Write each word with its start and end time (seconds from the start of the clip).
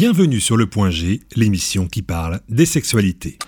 Bienvenue 0.00 0.40
sur 0.40 0.56
Le 0.56 0.66
Point 0.66 0.88
G, 0.88 1.20
l'émission 1.36 1.86
qui 1.86 2.00
parle 2.00 2.40
des 2.48 2.64
sexualités. 2.64 3.38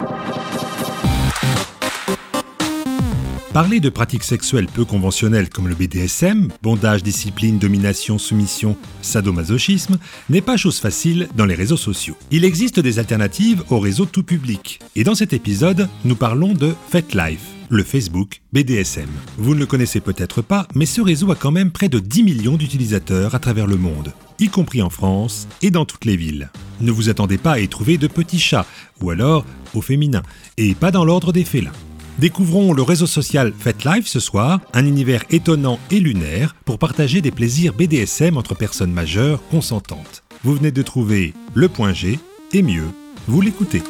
Parler 3.55 3.80
de 3.80 3.89
pratiques 3.89 4.23
sexuelles 4.23 4.67
peu 4.67 4.84
conventionnelles 4.84 5.49
comme 5.49 5.67
le 5.67 5.75
BDSM, 5.75 6.49
bondage, 6.60 7.02
discipline, 7.02 7.58
domination, 7.58 8.18
soumission, 8.18 8.77
sadomasochisme, 9.00 9.96
n'est 10.29 10.43
pas 10.43 10.59
chose 10.59 10.79
facile 10.79 11.27
dans 11.37 11.46
les 11.46 11.55
réseaux 11.55 11.79
sociaux. 11.79 12.19
Il 12.30 12.45
existe 12.45 12.80
des 12.80 12.98
alternatives 12.98 13.64
au 13.71 13.79
réseau 13.79 14.05
tout 14.05 14.23
public. 14.23 14.79
Et 14.95 15.05
dans 15.05 15.14
cet 15.14 15.32
épisode, 15.32 15.89
nous 16.05 16.16
parlons 16.16 16.53
de 16.53 16.75
FetLife, 16.91 17.48
le 17.71 17.82
Facebook 17.82 18.43
BDSM. 18.53 19.09
Vous 19.39 19.55
ne 19.55 19.61
le 19.61 19.66
connaissez 19.66 20.00
peut-être 20.00 20.43
pas, 20.43 20.69
mais 20.75 20.84
ce 20.84 21.00
réseau 21.00 21.30
a 21.32 21.34
quand 21.34 21.50
même 21.50 21.71
près 21.71 21.89
de 21.89 21.98
10 21.98 22.23
millions 22.25 22.59
d'utilisateurs 22.59 23.34
à 23.34 23.39
travers 23.39 23.66
le 23.66 23.79
monde, 23.79 24.12
y 24.43 24.48
compris 24.48 24.82
en 24.82 24.90
France 24.90 25.46
et 25.62 25.70
dans 25.70 25.84
toutes 25.84 26.05
les 26.05 26.16
villes. 26.16 26.50
Ne 26.80 26.91
vous 26.91 27.09
attendez 27.09 27.38
pas 27.38 27.52
à 27.52 27.60
y 27.60 27.69
trouver 27.69 27.96
de 27.96 28.09
petits 28.09 28.41
chats, 28.41 28.66
ou 29.00 29.10
alors 29.10 29.46
au 29.73 29.80
féminin, 29.80 30.23
et 30.59 30.74
pas 30.74 30.91
dans 30.91 31.05
l'ordre 31.05 31.33
des 31.33 31.45
félins. 31.45 31.73
Découvrons 32.19 32.73
le 32.73 32.83
réseau 32.83 33.06
social 33.06 33.52
FetLife 33.56 34.06
ce 34.06 34.20
soir, 34.20 34.60
un 34.74 34.84
univers 34.84 35.24
étonnant 35.30 35.78
et 35.91 36.00
lunaire 36.00 36.56
pour 36.64 36.78
partager 36.78 37.20
des 37.20 37.30
plaisirs 37.30 37.73
BDSM 37.73 38.36
entre 38.36 38.56
personnes 38.56 38.92
majeures 38.92 39.41
consentantes. 39.48 40.24
Vous 40.42 40.55
venez 40.55 40.72
de 40.72 40.83
trouver 40.83 41.34
le 41.55 41.69
point 41.69 41.92
G, 41.92 42.19
et 42.52 42.62
mieux, 42.62 42.88
vous 43.28 43.41
l'écoutez. 43.41 43.83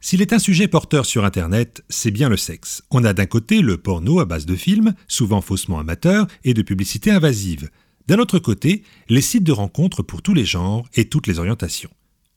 S'il 0.00 0.22
est 0.22 0.32
un 0.32 0.38
sujet 0.38 0.68
porteur 0.68 1.04
sur 1.04 1.24
Internet, 1.24 1.82
c'est 1.88 2.12
bien 2.12 2.28
le 2.28 2.36
sexe. 2.36 2.82
On 2.90 3.04
a 3.04 3.12
d'un 3.12 3.26
côté 3.26 3.60
le 3.60 3.76
porno 3.76 4.20
à 4.20 4.24
base 4.24 4.46
de 4.46 4.56
films, 4.56 4.94
souvent 5.08 5.40
faussement 5.40 5.80
amateurs, 5.80 6.26
et 6.44 6.54
de 6.54 6.62
publicités 6.62 7.10
invasives. 7.10 7.70
D'un 8.10 8.18
autre 8.18 8.40
côté, 8.40 8.82
les 9.08 9.20
sites 9.20 9.44
de 9.44 9.52
rencontres 9.52 10.02
pour 10.02 10.20
tous 10.20 10.34
les 10.34 10.44
genres 10.44 10.84
et 10.96 11.04
toutes 11.04 11.28
les 11.28 11.38
orientations. 11.38 11.90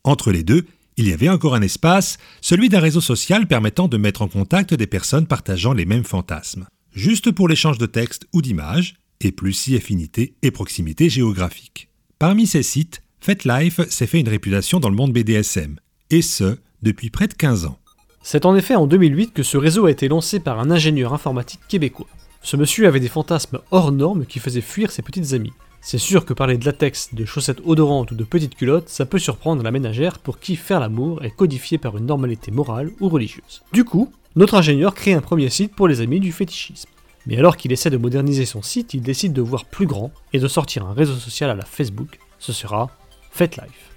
Entre 0.04 0.32
les 0.32 0.44
deux, 0.44 0.68
il 0.98 1.08
y 1.08 1.14
avait 1.14 1.30
encore 1.30 1.56
un 1.56 1.64
espace, 1.64 2.20
celui 2.42 2.70
d'un 2.70 2.80
réseau 2.80 3.02
social 3.02 3.48
permettant 3.48 3.88
de 3.88 3.98
mettre 3.98 4.22
en 4.22 4.28
contact 4.28 4.76
des 4.76 4.86
personnes 4.86 5.26
partageant 5.26 5.74
les 5.74 5.86
mêmes 5.86 6.04
fantasmes, 6.04 6.68
juste 6.92 7.32
pour 7.32 7.48
l'échange 7.48 7.80
de 7.80 7.88
textes 7.88 8.28
ou 8.34 8.44
d'images, 8.44 8.98
et 9.20 9.32
plus 9.32 9.54
si 9.54 9.76
affinité 9.76 10.36
et 10.44 10.52
proximité 10.52 11.10
géographique. 11.10 11.90
Parmi 12.20 12.46
ces 12.46 12.62
sites, 12.62 13.02
FetLife 13.20 13.82
s'est 13.90 14.06
fait 14.06 14.20
une 14.20 14.30
réputation 14.30 14.80
dans 14.80 14.92
le 14.92 14.96
monde 14.96 15.12
BDSM, 15.12 15.80
et 16.12 16.22
ce, 16.22 16.60
depuis 16.84 17.10
près 17.10 17.28
de 17.28 17.34
15 17.34 17.66
ans. 17.66 17.80
C'est 18.22 18.46
en 18.46 18.56
effet 18.56 18.76
en 18.76 18.86
2008 18.86 19.34
que 19.34 19.42
ce 19.42 19.58
réseau 19.58 19.88
a 19.88 19.92
été 19.92 20.08
lancé 20.08 20.40
par 20.40 20.60
un 20.60 20.70
ingénieur 20.70 21.16
informatique 21.16 21.62
québécois. 21.68 22.06
Ce 22.46 22.58
monsieur 22.58 22.88
avait 22.88 23.00
des 23.00 23.08
fantasmes 23.08 23.62
hors 23.72 23.94
normes 23.94 24.26
qui 24.26 24.40
faisaient 24.40 24.60
fuir 24.60 24.92
ses 24.92 25.02
petites 25.02 25.32
amies. 25.32 25.54
C'est 25.80 25.98
sûr 25.98 26.26
que 26.26 26.34
parler 26.34 26.58
de 26.58 26.66
latex, 26.66 27.14
de 27.14 27.24
chaussettes 27.24 27.62
odorantes 27.64 28.12
ou 28.12 28.16
de 28.16 28.24
petites 28.26 28.56
culottes, 28.56 28.90
ça 28.90 29.06
peut 29.06 29.18
surprendre 29.18 29.64
la 29.64 29.72
ménagère 29.72 30.20
pour 30.20 30.40
qui 30.40 30.58
faire 30.58 30.82
l'amour 30.82 31.24
est 31.24 31.32
codifié 31.32 31.78
par 31.78 31.98
une 31.98 32.06
normalité 32.06 32.52
morale 32.52 32.92
ou 33.00 33.08
religieuse. 33.08 33.64
Du 33.72 33.86
coup, 33.86 34.12
notre 34.36 34.56
ingénieur 34.56 34.94
crée 34.94 35.14
un 35.14 35.22
premier 35.22 35.50
site 35.50 35.74
pour 35.74 35.88
les 35.88 36.02
amis 36.02 36.20
du 36.20 36.34
fétichisme. 36.34 36.90
Mais 37.28 37.38
alors 37.38 37.56
qu'il 37.56 37.72
essaie 37.72 37.90
de 37.90 37.98
moderniser 37.98 38.46
son 38.46 38.62
site, 38.62 38.94
il 38.94 39.02
décide 39.02 39.32
de 39.32 39.42
voir 39.42 39.64
plus 39.64 39.88
grand 39.88 40.12
et 40.34 40.40
de 40.40 40.48
sortir 40.50 40.86
un 40.86 40.94
réseau 40.94 41.16
social 41.16 41.50
à 41.50 41.56
la 41.56 41.66
Facebook. 41.66 42.20
Ce 42.40 42.52
sera 42.52 42.90
FetLife. 43.32 43.92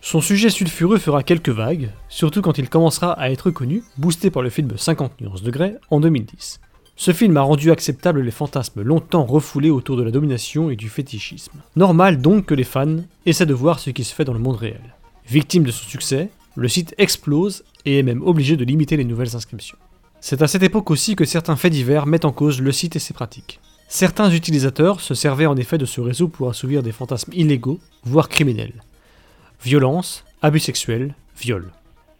Son 0.00 0.20
sujet 0.20 0.48
sulfureux 0.48 0.98
fera 0.98 1.24
quelques 1.24 1.48
vagues, 1.48 1.90
surtout 2.08 2.40
quand 2.40 2.56
il 2.56 2.68
commencera 2.68 3.12
à 3.14 3.30
être 3.30 3.50
connu, 3.50 3.82
boosté 3.98 4.30
par 4.30 4.42
le 4.42 4.50
film 4.50 4.78
50 4.78 5.20
nuances 5.20 5.42
degrés 5.42 5.74
en 5.90 5.98
2010. 5.98 6.60
Ce 7.00 7.14
film 7.14 7.34
a 7.38 7.40
rendu 7.40 7.70
acceptable 7.70 8.20
les 8.20 8.30
fantasmes 8.30 8.82
longtemps 8.82 9.24
refoulés 9.24 9.70
autour 9.70 9.96
de 9.96 10.02
la 10.02 10.10
domination 10.10 10.68
et 10.68 10.76
du 10.76 10.90
fétichisme. 10.90 11.58
Normal 11.74 12.20
donc 12.20 12.44
que 12.44 12.52
les 12.52 12.62
fans 12.62 12.98
essaient 13.24 13.46
de 13.46 13.54
voir 13.54 13.78
ce 13.78 13.88
qui 13.88 14.04
se 14.04 14.14
fait 14.14 14.26
dans 14.26 14.34
le 14.34 14.38
monde 14.38 14.58
réel. 14.58 14.82
Victime 15.26 15.62
de 15.62 15.70
son 15.70 15.88
succès, 15.88 16.28
le 16.56 16.68
site 16.68 16.94
explose 16.98 17.64
et 17.86 18.00
est 18.00 18.02
même 18.02 18.20
obligé 18.22 18.58
de 18.58 18.66
limiter 18.66 18.98
les 18.98 19.06
nouvelles 19.06 19.34
inscriptions. 19.34 19.78
C'est 20.20 20.42
à 20.42 20.46
cette 20.46 20.62
époque 20.62 20.90
aussi 20.90 21.16
que 21.16 21.24
certains 21.24 21.56
faits 21.56 21.72
divers 21.72 22.04
mettent 22.04 22.26
en 22.26 22.32
cause 22.32 22.60
le 22.60 22.70
site 22.70 22.96
et 22.96 22.98
ses 22.98 23.14
pratiques. 23.14 23.60
Certains 23.88 24.30
utilisateurs 24.30 25.00
se 25.00 25.14
servaient 25.14 25.46
en 25.46 25.56
effet 25.56 25.78
de 25.78 25.86
ce 25.86 26.02
réseau 26.02 26.28
pour 26.28 26.50
assouvir 26.50 26.82
des 26.82 26.92
fantasmes 26.92 27.32
illégaux, 27.32 27.80
voire 28.04 28.28
criminels. 28.28 28.84
Violence, 29.64 30.26
abus 30.42 30.60
sexuels, 30.60 31.14
viol. 31.38 31.72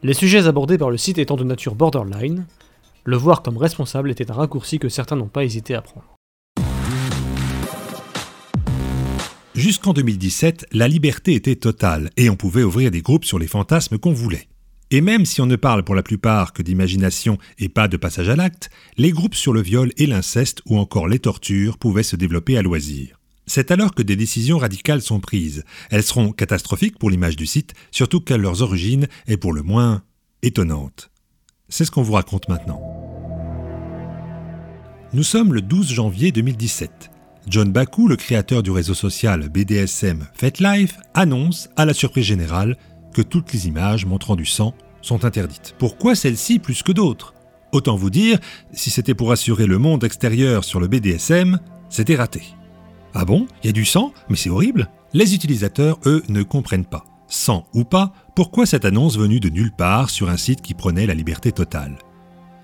Les 0.02 0.14
sujets 0.14 0.46
abordés 0.46 0.78
par 0.78 0.88
le 0.88 0.96
site 0.96 1.18
étant 1.18 1.36
de 1.36 1.44
nature 1.44 1.74
borderline, 1.74 2.46
le 3.04 3.16
voir 3.16 3.42
comme 3.42 3.56
responsable 3.56 4.10
était 4.10 4.30
un 4.30 4.34
raccourci 4.34 4.78
que 4.78 4.88
certains 4.88 5.16
n'ont 5.16 5.28
pas 5.28 5.44
hésité 5.44 5.74
à 5.74 5.82
prendre. 5.82 6.16
Jusqu'en 9.54 9.92
2017, 9.92 10.66
la 10.72 10.88
liberté 10.88 11.34
était 11.34 11.56
totale 11.56 12.10
et 12.16 12.30
on 12.30 12.36
pouvait 12.36 12.62
ouvrir 12.62 12.90
des 12.90 13.02
groupes 13.02 13.24
sur 13.24 13.38
les 13.38 13.48
fantasmes 13.48 13.98
qu'on 13.98 14.12
voulait. 14.12 14.48
Et 14.92 15.00
même 15.00 15.24
si 15.24 15.40
on 15.40 15.46
ne 15.46 15.56
parle 15.56 15.84
pour 15.84 15.94
la 15.94 16.02
plupart 16.02 16.52
que 16.52 16.62
d'imagination 16.62 17.38
et 17.58 17.68
pas 17.68 17.86
de 17.86 17.96
passage 17.96 18.28
à 18.28 18.36
l'acte, 18.36 18.70
les 18.96 19.10
groupes 19.12 19.34
sur 19.34 19.52
le 19.52 19.60
viol 19.60 19.92
et 19.96 20.06
l'inceste 20.06 20.62
ou 20.66 20.78
encore 20.78 21.08
les 21.08 21.18
tortures 21.18 21.78
pouvaient 21.78 22.02
se 22.02 22.16
développer 22.16 22.56
à 22.56 22.62
loisir. 22.62 23.20
C'est 23.46 23.70
alors 23.70 23.94
que 23.94 24.02
des 24.02 24.16
décisions 24.16 24.58
radicales 24.58 25.02
sont 25.02 25.20
prises. 25.20 25.64
Elles 25.90 26.04
seront 26.04 26.32
catastrophiques 26.32 26.98
pour 26.98 27.10
l'image 27.10 27.36
du 27.36 27.46
site, 27.46 27.74
surtout 27.90 28.20
que 28.20 28.34
leur 28.34 28.62
origine 28.62 29.08
est 29.26 29.36
pour 29.36 29.52
le 29.52 29.62
moins 29.62 30.02
étonnante. 30.42 31.10
C'est 31.68 31.84
ce 31.84 31.90
qu'on 31.90 32.02
vous 32.02 32.14
raconte 32.14 32.48
maintenant. 32.48 32.89
Nous 35.12 35.24
sommes 35.24 35.52
le 35.52 35.60
12 35.60 35.92
janvier 35.92 36.30
2017. 36.30 37.10
John 37.48 37.72
Baku, 37.72 38.06
le 38.06 38.14
créateur 38.14 38.62
du 38.62 38.70
réseau 38.70 38.94
social 38.94 39.48
BDSM 39.48 40.28
FetLife, 40.34 41.00
annonce, 41.14 41.68
à 41.74 41.84
la 41.84 41.94
surprise 41.94 42.26
générale, 42.26 42.76
que 43.12 43.20
toutes 43.20 43.52
les 43.52 43.66
images 43.66 44.06
montrant 44.06 44.36
du 44.36 44.46
sang 44.46 44.72
sont 45.02 45.24
interdites. 45.24 45.74
Pourquoi 45.80 46.14
celles-ci 46.14 46.60
plus 46.60 46.84
que 46.84 46.92
d'autres? 46.92 47.34
Autant 47.72 47.96
vous 47.96 48.10
dire, 48.10 48.38
si 48.72 48.90
c'était 48.90 49.14
pour 49.14 49.32
assurer 49.32 49.66
le 49.66 49.78
monde 49.78 50.04
extérieur 50.04 50.62
sur 50.62 50.78
le 50.78 50.86
BDSM, 50.86 51.58
c'était 51.88 52.14
raté. 52.14 52.44
Ah 53.12 53.24
bon? 53.24 53.48
Il 53.64 53.66
y 53.66 53.70
a 53.70 53.72
du 53.72 53.84
sang? 53.84 54.12
Mais 54.28 54.36
c'est 54.36 54.50
horrible! 54.50 54.88
Les 55.12 55.34
utilisateurs, 55.34 55.98
eux, 56.06 56.22
ne 56.28 56.44
comprennent 56.44 56.84
pas. 56.84 57.04
Sang 57.26 57.66
ou 57.74 57.82
pas, 57.82 58.12
pourquoi 58.36 58.64
cette 58.64 58.84
annonce 58.84 59.18
venue 59.18 59.40
de 59.40 59.48
nulle 59.48 59.72
part 59.72 60.08
sur 60.08 60.30
un 60.30 60.36
site 60.36 60.62
qui 60.62 60.74
prenait 60.74 61.06
la 61.06 61.14
liberté 61.14 61.50
totale? 61.50 61.98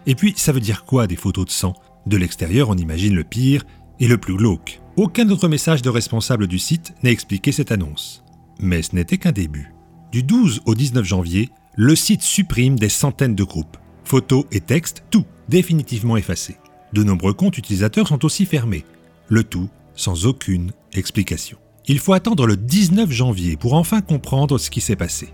Et 0.07 0.15
puis, 0.15 0.33
ça 0.37 0.53
veut 0.53 0.61
dire 0.61 0.85
quoi 0.85 1.09
des 1.09 1.17
photos 1.17 1.47
de 1.47 1.51
sang? 1.51 1.75
De 2.07 2.17
l'extérieur, 2.17 2.69
on 2.69 2.77
imagine 2.77 3.15
le 3.15 3.25
pire 3.25 3.65
et 3.99 4.09
le 4.09 4.19
plus 4.19 4.37
glauque. 4.37 4.81
Aucun 4.97 5.29
autre 5.31 5.49
message 5.49 5.83
de 5.83 5.91
responsable 5.91 6.47
du 6.47 6.59
site 6.59 6.95
n'a 7.03 7.11
expliqué 7.11 7.53
cette 7.53 7.73
annonce. 7.73 8.25
Mais 8.61 8.83
ce 8.83 8.95
n'était 8.95 9.19
qu'un 9.19 9.33
début. 9.33 9.75
Du 10.13 10.23
12 10.23 10.63
au 10.67 10.75
19 10.75 11.05
janvier, 11.05 11.51
le 11.75 11.97
site 11.97 12.23
supprime 12.23 12.79
des 12.79 12.89
centaines 12.89 13.35
de 13.35 13.45
groupes. 13.45 13.77
Photos 14.05 14.45
et 14.53 14.61
textes, 14.61 15.05
tout 15.11 15.25
définitivement 15.49 16.17
effacés. 16.17 16.57
De 16.93 17.03
nombreux 17.03 17.35
comptes 17.35 17.59
utilisateurs 17.59 18.09
sont 18.09 18.25
aussi 18.25 18.47
fermés. 18.47 18.85
Le 19.29 19.43
tout 19.43 19.69
sans 19.95 20.27
aucune 20.27 20.73
explication. 20.93 21.59
Il 21.87 21.99
faut 21.99 22.13
attendre 22.13 22.47
le 22.47 22.57
19 22.57 23.11
janvier 23.11 23.57
pour 23.57 23.75
enfin 23.75 24.01
comprendre 24.01 24.59
ce 24.59 24.71
qui 24.71 24.81
s'est 24.81 24.97
passé. 24.97 25.29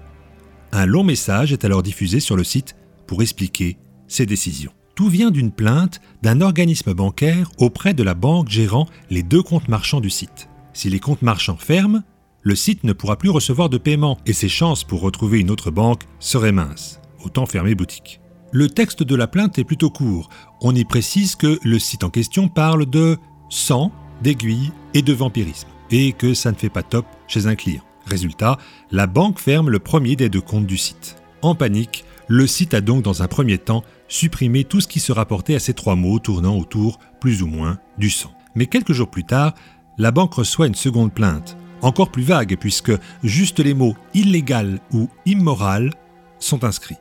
Un 0.72 0.86
long 0.86 1.04
message 1.04 1.52
est 1.52 1.64
alors 1.64 1.82
diffusé 1.82 2.20
sur 2.20 2.36
le 2.36 2.44
site 2.44 2.76
pour 3.06 3.22
expliquer 3.22 3.76
ces 4.08 4.26
décisions. 4.26 4.72
Tout 4.94 5.08
vient 5.08 5.30
d'une 5.30 5.52
plainte 5.52 6.00
d'un 6.22 6.40
organisme 6.40 6.92
bancaire 6.92 7.50
auprès 7.58 7.94
de 7.94 8.02
la 8.02 8.14
banque 8.14 8.48
gérant 8.48 8.86
les 9.08 9.22
deux 9.22 9.42
comptes 9.42 9.68
marchands 9.68 10.00
du 10.00 10.10
site. 10.10 10.48
Si 10.74 10.90
les 10.90 11.00
comptes 11.00 11.22
marchands 11.22 11.56
ferment, 11.56 12.02
le 12.42 12.54
site 12.54 12.84
ne 12.84 12.92
pourra 12.92 13.16
plus 13.16 13.30
recevoir 13.30 13.70
de 13.70 13.78
paiement 13.78 14.18
et 14.26 14.32
ses 14.32 14.48
chances 14.48 14.84
pour 14.84 15.00
retrouver 15.00 15.40
une 15.40 15.50
autre 15.50 15.70
banque 15.70 16.02
seraient 16.18 16.52
minces. 16.52 17.00
Autant 17.24 17.46
fermer 17.46 17.74
boutique. 17.74 18.20
Le 18.50 18.68
texte 18.68 19.02
de 19.02 19.16
la 19.16 19.28
plainte 19.28 19.58
est 19.58 19.64
plutôt 19.64 19.88
court. 19.88 20.28
On 20.60 20.74
y 20.74 20.84
précise 20.84 21.36
que 21.36 21.58
le 21.62 21.78
site 21.78 22.04
en 22.04 22.10
question 22.10 22.48
parle 22.48 22.84
de 22.84 23.16
sang, 23.48 23.92
d'aiguilles 24.22 24.72
et 24.92 25.02
de 25.02 25.12
vampirisme 25.14 25.68
et 25.90 26.12
que 26.12 26.34
ça 26.34 26.50
ne 26.50 26.56
fait 26.56 26.68
pas 26.68 26.82
top 26.82 27.06
chez 27.28 27.46
un 27.46 27.54
client. 27.54 27.82
Résultat, 28.06 28.58
la 28.90 29.06
banque 29.06 29.38
ferme 29.38 29.70
le 29.70 29.78
premier 29.78 30.16
des 30.16 30.28
deux 30.28 30.40
comptes 30.40 30.66
du 30.66 30.76
site. 30.76 31.21
En 31.42 31.54
panique, 31.54 32.04
le 32.28 32.46
site 32.46 32.74
a 32.74 32.80
donc 32.80 33.02
dans 33.02 33.22
un 33.22 33.28
premier 33.28 33.58
temps 33.58 33.84
supprimé 34.08 34.64
tout 34.64 34.80
ce 34.80 34.88
qui 34.88 35.00
se 35.00 35.12
rapportait 35.12 35.54
à 35.54 35.58
ces 35.58 35.74
trois 35.74 35.96
mots 35.96 36.18
tournant 36.18 36.56
autour, 36.56 36.98
plus 37.20 37.42
ou 37.42 37.46
moins, 37.46 37.78
du 37.98 38.10
sang. 38.10 38.32
Mais 38.54 38.66
quelques 38.66 38.92
jours 38.92 39.10
plus 39.10 39.24
tard, 39.24 39.54
la 39.98 40.10
banque 40.10 40.34
reçoit 40.34 40.66
une 40.66 40.74
seconde 40.74 41.12
plainte, 41.12 41.56
encore 41.82 42.10
plus 42.10 42.22
vague 42.22 42.56
puisque 42.58 42.92
juste 43.22 43.58
les 43.58 43.74
mots 43.74 43.96
illégal 44.14 44.78
ou 44.92 45.08
immoral 45.26 45.92
sont 46.38 46.64
inscrits. 46.64 46.96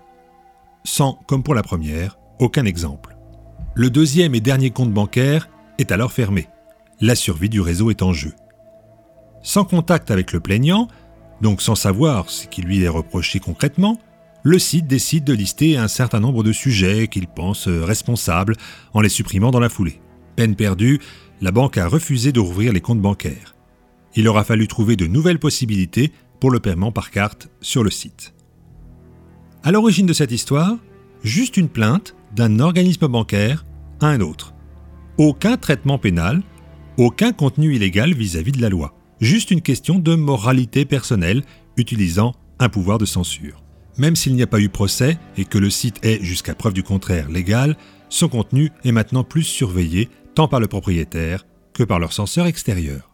Sans, 0.83 1.19
comme 1.27 1.43
pour 1.43 1.55
la 1.55 1.63
première, 1.63 2.17
aucun 2.39 2.65
exemple. 2.65 3.15
Le 3.75 3.89
deuxième 3.89 4.35
et 4.35 4.41
dernier 4.41 4.71
compte 4.71 4.91
bancaire 4.91 5.49
est 5.77 5.91
alors 5.91 6.11
fermé. 6.11 6.47
La 6.99 7.15
survie 7.15 7.49
du 7.49 7.61
réseau 7.61 7.89
est 7.91 8.01
en 8.01 8.13
jeu 8.13 8.33
sans 9.43 9.65
contact 9.65 10.11
avec 10.11 10.33
le 10.33 10.39
plaignant, 10.39 10.87
donc 11.41 11.61
sans 11.61 11.75
savoir 11.75 12.29
ce 12.29 12.47
qui 12.47 12.61
lui 12.61 12.83
est 12.83 12.87
reproché 12.87 13.39
concrètement, 13.39 13.97
le 14.43 14.59
site 14.59 14.87
décide 14.87 15.23
de 15.23 15.33
lister 15.33 15.77
un 15.77 15.87
certain 15.87 16.19
nombre 16.19 16.43
de 16.43 16.51
sujets 16.51 17.07
qu'il 17.07 17.27
pense 17.27 17.67
responsables 17.67 18.55
en 18.93 19.01
les 19.01 19.09
supprimant 19.09 19.51
dans 19.51 19.59
la 19.59 19.69
foulée. 19.69 20.01
Peine 20.35 20.55
perdue, 20.55 20.99
la 21.41 21.51
banque 21.51 21.77
a 21.77 21.87
refusé 21.87 22.31
de 22.31 22.39
rouvrir 22.39 22.73
les 22.73 22.81
comptes 22.81 23.01
bancaires. 23.01 23.55
Il 24.15 24.27
aura 24.27 24.43
fallu 24.43 24.67
trouver 24.67 24.95
de 24.95 25.07
nouvelles 25.07 25.39
possibilités 25.39 26.11
pour 26.39 26.51
le 26.51 26.59
paiement 26.59 26.91
par 26.91 27.11
carte 27.11 27.49
sur 27.61 27.83
le 27.83 27.91
site. 27.91 28.33
À 29.63 29.71
l'origine 29.71 30.07
de 30.07 30.13
cette 30.13 30.31
histoire, 30.31 30.75
juste 31.23 31.57
une 31.57 31.69
plainte 31.69 32.15
d'un 32.35 32.59
organisme 32.59 33.07
bancaire 33.07 33.65
à 33.99 34.07
un 34.07 34.21
autre. 34.21 34.53
Aucun 35.17 35.57
traitement 35.57 35.99
pénal, 35.99 36.41
aucun 36.97 37.31
contenu 37.31 37.75
illégal 37.75 38.13
vis-à-vis 38.13 38.51
de 38.51 38.61
la 38.61 38.69
loi. 38.69 38.95
Juste 39.19 39.51
une 39.51 39.61
question 39.61 39.99
de 39.99 40.15
moralité 40.15 40.85
personnelle 40.85 41.43
utilisant 41.77 42.33
un 42.59 42.69
pouvoir 42.69 42.97
de 42.97 43.05
censure. 43.05 43.61
Même 44.01 44.15
s'il 44.15 44.33
n'y 44.33 44.41
a 44.41 44.47
pas 44.47 44.59
eu 44.59 44.67
procès 44.67 45.19
et 45.37 45.45
que 45.45 45.59
le 45.59 45.69
site 45.69 46.03
est, 46.03 46.23
jusqu'à 46.23 46.55
preuve 46.55 46.73
du 46.73 46.81
contraire, 46.81 47.29
légal, 47.29 47.77
son 48.09 48.29
contenu 48.29 48.71
est 48.83 48.91
maintenant 48.91 49.23
plus 49.23 49.43
surveillé 49.43 50.09
tant 50.33 50.47
par 50.47 50.59
le 50.59 50.65
propriétaire 50.65 51.45
que 51.71 51.83
par 51.83 51.99
leur 51.99 52.11
censeur 52.11 52.47
extérieur. 52.47 53.11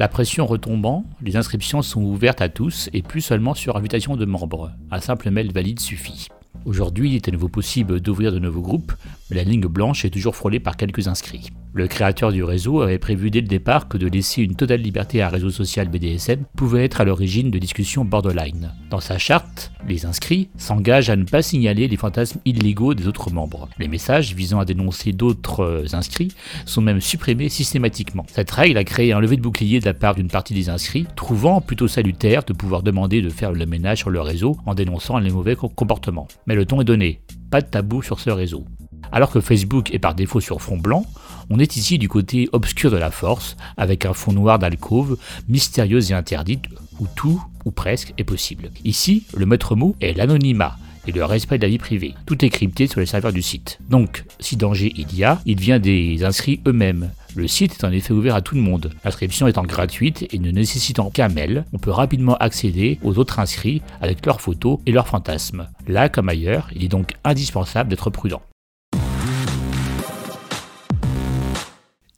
La 0.00 0.08
pression 0.08 0.46
retombant, 0.46 1.04
les 1.22 1.36
inscriptions 1.36 1.80
sont 1.80 2.02
ouvertes 2.02 2.42
à 2.42 2.48
tous 2.48 2.90
et 2.92 3.02
plus 3.02 3.20
seulement 3.20 3.54
sur 3.54 3.76
invitation 3.76 4.16
de 4.16 4.24
membres. 4.24 4.72
Un 4.90 5.00
simple 5.00 5.30
mail 5.30 5.52
valide 5.52 5.78
suffit. 5.78 6.26
Aujourd'hui, 6.64 7.10
il 7.10 7.14
est 7.14 7.28
à 7.28 7.30
nouveau 7.30 7.48
possible 7.48 8.00
d'ouvrir 8.00 8.32
de 8.32 8.40
nouveaux 8.40 8.62
groupes, 8.62 8.92
la 9.30 9.42
ligne 9.42 9.66
blanche 9.66 10.04
est 10.04 10.10
toujours 10.10 10.36
frôlée 10.36 10.60
par 10.60 10.76
quelques 10.76 11.08
inscrits. 11.08 11.50
Le 11.72 11.88
créateur 11.88 12.32
du 12.32 12.42
réseau 12.42 12.80
avait 12.80 12.98
prévu 12.98 13.30
dès 13.30 13.42
le 13.42 13.48
départ 13.48 13.86
que 13.86 13.98
de 13.98 14.06
laisser 14.06 14.40
une 14.40 14.54
totale 14.54 14.80
liberté 14.80 15.20
à 15.20 15.26
un 15.26 15.30
réseau 15.30 15.50
social 15.50 15.88
BDSM 15.88 16.44
pouvait 16.56 16.84
être 16.84 17.02
à 17.02 17.04
l'origine 17.04 17.50
de 17.50 17.58
discussions 17.58 18.04
borderline. 18.04 18.72
Dans 18.88 19.00
sa 19.00 19.18
charte, 19.18 19.72
les 19.86 20.06
inscrits 20.06 20.48
s'engagent 20.56 21.10
à 21.10 21.16
ne 21.16 21.24
pas 21.24 21.42
signaler 21.42 21.86
les 21.86 21.98
fantasmes 21.98 22.40
illégaux 22.46 22.94
des 22.94 23.08
autres 23.08 23.30
membres. 23.30 23.68
Les 23.78 23.88
messages 23.88 24.34
visant 24.34 24.58
à 24.58 24.64
dénoncer 24.64 25.12
d'autres 25.12 25.60
euh, 25.60 25.84
inscrits 25.92 26.32
sont 26.64 26.80
même 26.80 27.02
supprimés 27.02 27.50
systématiquement. 27.50 28.24
Cette 28.32 28.50
règle 28.50 28.78
a 28.78 28.84
créé 28.84 29.12
un 29.12 29.20
levé 29.20 29.36
de 29.36 29.42
bouclier 29.42 29.78
de 29.78 29.84
la 29.84 29.92
part 29.92 30.14
d'une 30.14 30.28
partie 30.28 30.54
des 30.54 30.70
inscrits, 30.70 31.06
trouvant 31.14 31.60
plutôt 31.60 31.88
salutaire 31.88 32.42
de 32.44 32.54
pouvoir 32.54 32.82
demander 32.82 33.20
de 33.20 33.28
faire 33.28 33.52
le 33.52 33.66
ménage 33.66 33.98
sur 33.98 34.10
le 34.10 34.22
réseau 34.22 34.56
en 34.64 34.74
dénonçant 34.74 35.18
les 35.18 35.30
mauvais 35.30 35.56
comportements. 35.56 36.28
Mais 36.46 36.54
le 36.54 36.64
ton 36.64 36.80
est 36.80 36.84
donné, 36.84 37.20
pas 37.50 37.60
de 37.60 37.66
tabou 37.66 38.02
sur 38.02 38.18
ce 38.18 38.30
réseau. 38.30 38.64
Alors 39.12 39.30
que 39.30 39.40
Facebook 39.40 39.92
est 39.94 39.98
par 39.98 40.14
défaut 40.14 40.40
sur 40.40 40.60
fond 40.60 40.76
blanc, 40.76 41.06
on 41.50 41.58
est 41.58 41.76
ici 41.76 41.98
du 41.98 42.08
côté 42.08 42.48
obscur 42.52 42.90
de 42.90 42.96
la 42.96 43.10
force, 43.10 43.56
avec 43.76 44.04
un 44.04 44.12
fond 44.12 44.32
noir 44.32 44.58
d'alcôve, 44.58 45.16
mystérieuse 45.48 46.10
et 46.10 46.14
interdite, 46.14 46.64
où 46.98 47.06
tout, 47.14 47.42
ou 47.64 47.70
presque, 47.70 48.14
est 48.18 48.24
possible. 48.24 48.70
Ici, 48.84 49.24
le 49.34 49.46
maître 49.46 49.76
mot 49.76 49.94
est 50.00 50.12
l'anonymat, 50.12 50.76
et 51.06 51.12
le 51.12 51.24
respect 51.24 51.58
de 51.58 51.62
la 51.62 51.68
vie 51.68 51.78
privée. 51.78 52.14
Tout 52.26 52.44
est 52.44 52.50
crypté 52.50 52.86
sur 52.86 53.00
les 53.00 53.06
serveurs 53.06 53.32
du 53.32 53.42
site. 53.42 53.78
Donc, 53.88 54.24
si 54.40 54.56
danger 54.56 54.92
il 54.96 55.14
y 55.14 55.24
a, 55.24 55.40
il 55.46 55.60
vient 55.60 55.78
des 55.78 56.24
inscrits 56.24 56.60
eux-mêmes. 56.66 57.10
Le 57.34 57.46
site 57.48 57.72
est 57.74 57.84
en 57.84 57.92
effet 57.92 58.12
ouvert 58.12 58.34
à 58.34 58.40
tout 58.40 58.54
le 58.54 58.60
monde. 58.60 58.92
L'inscription 59.04 59.46
étant 59.46 59.62
gratuite 59.62 60.26
et 60.32 60.38
ne 60.38 60.50
nécessitant 60.50 61.10
qu'un 61.10 61.28
mail, 61.28 61.64
on 61.72 61.78
peut 61.78 61.90
rapidement 61.90 62.36
accéder 62.36 62.98
aux 63.02 63.18
autres 63.18 63.38
inscrits 63.38 63.82
avec 64.00 64.24
leurs 64.24 64.40
photos 64.40 64.78
et 64.86 64.92
leurs 64.92 65.08
fantasmes. 65.08 65.68
Là 65.86 66.08
comme 66.08 66.28
ailleurs, 66.28 66.68
il 66.74 66.84
est 66.84 66.88
donc 66.88 67.12
indispensable 67.24 67.90
d'être 67.90 68.10
prudent. 68.10 68.42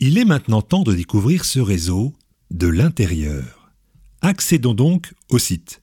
Il 0.00 0.16
est 0.16 0.24
maintenant 0.24 0.62
temps 0.62 0.84
de 0.84 0.94
découvrir 0.94 1.44
ce 1.44 1.58
réseau 1.58 2.12
de 2.52 2.68
l'intérieur. 2.68 3.72
Accédons 4.22 4.72
donc 4.74 5.12
au 5.28 5.40
site 5.40 5.82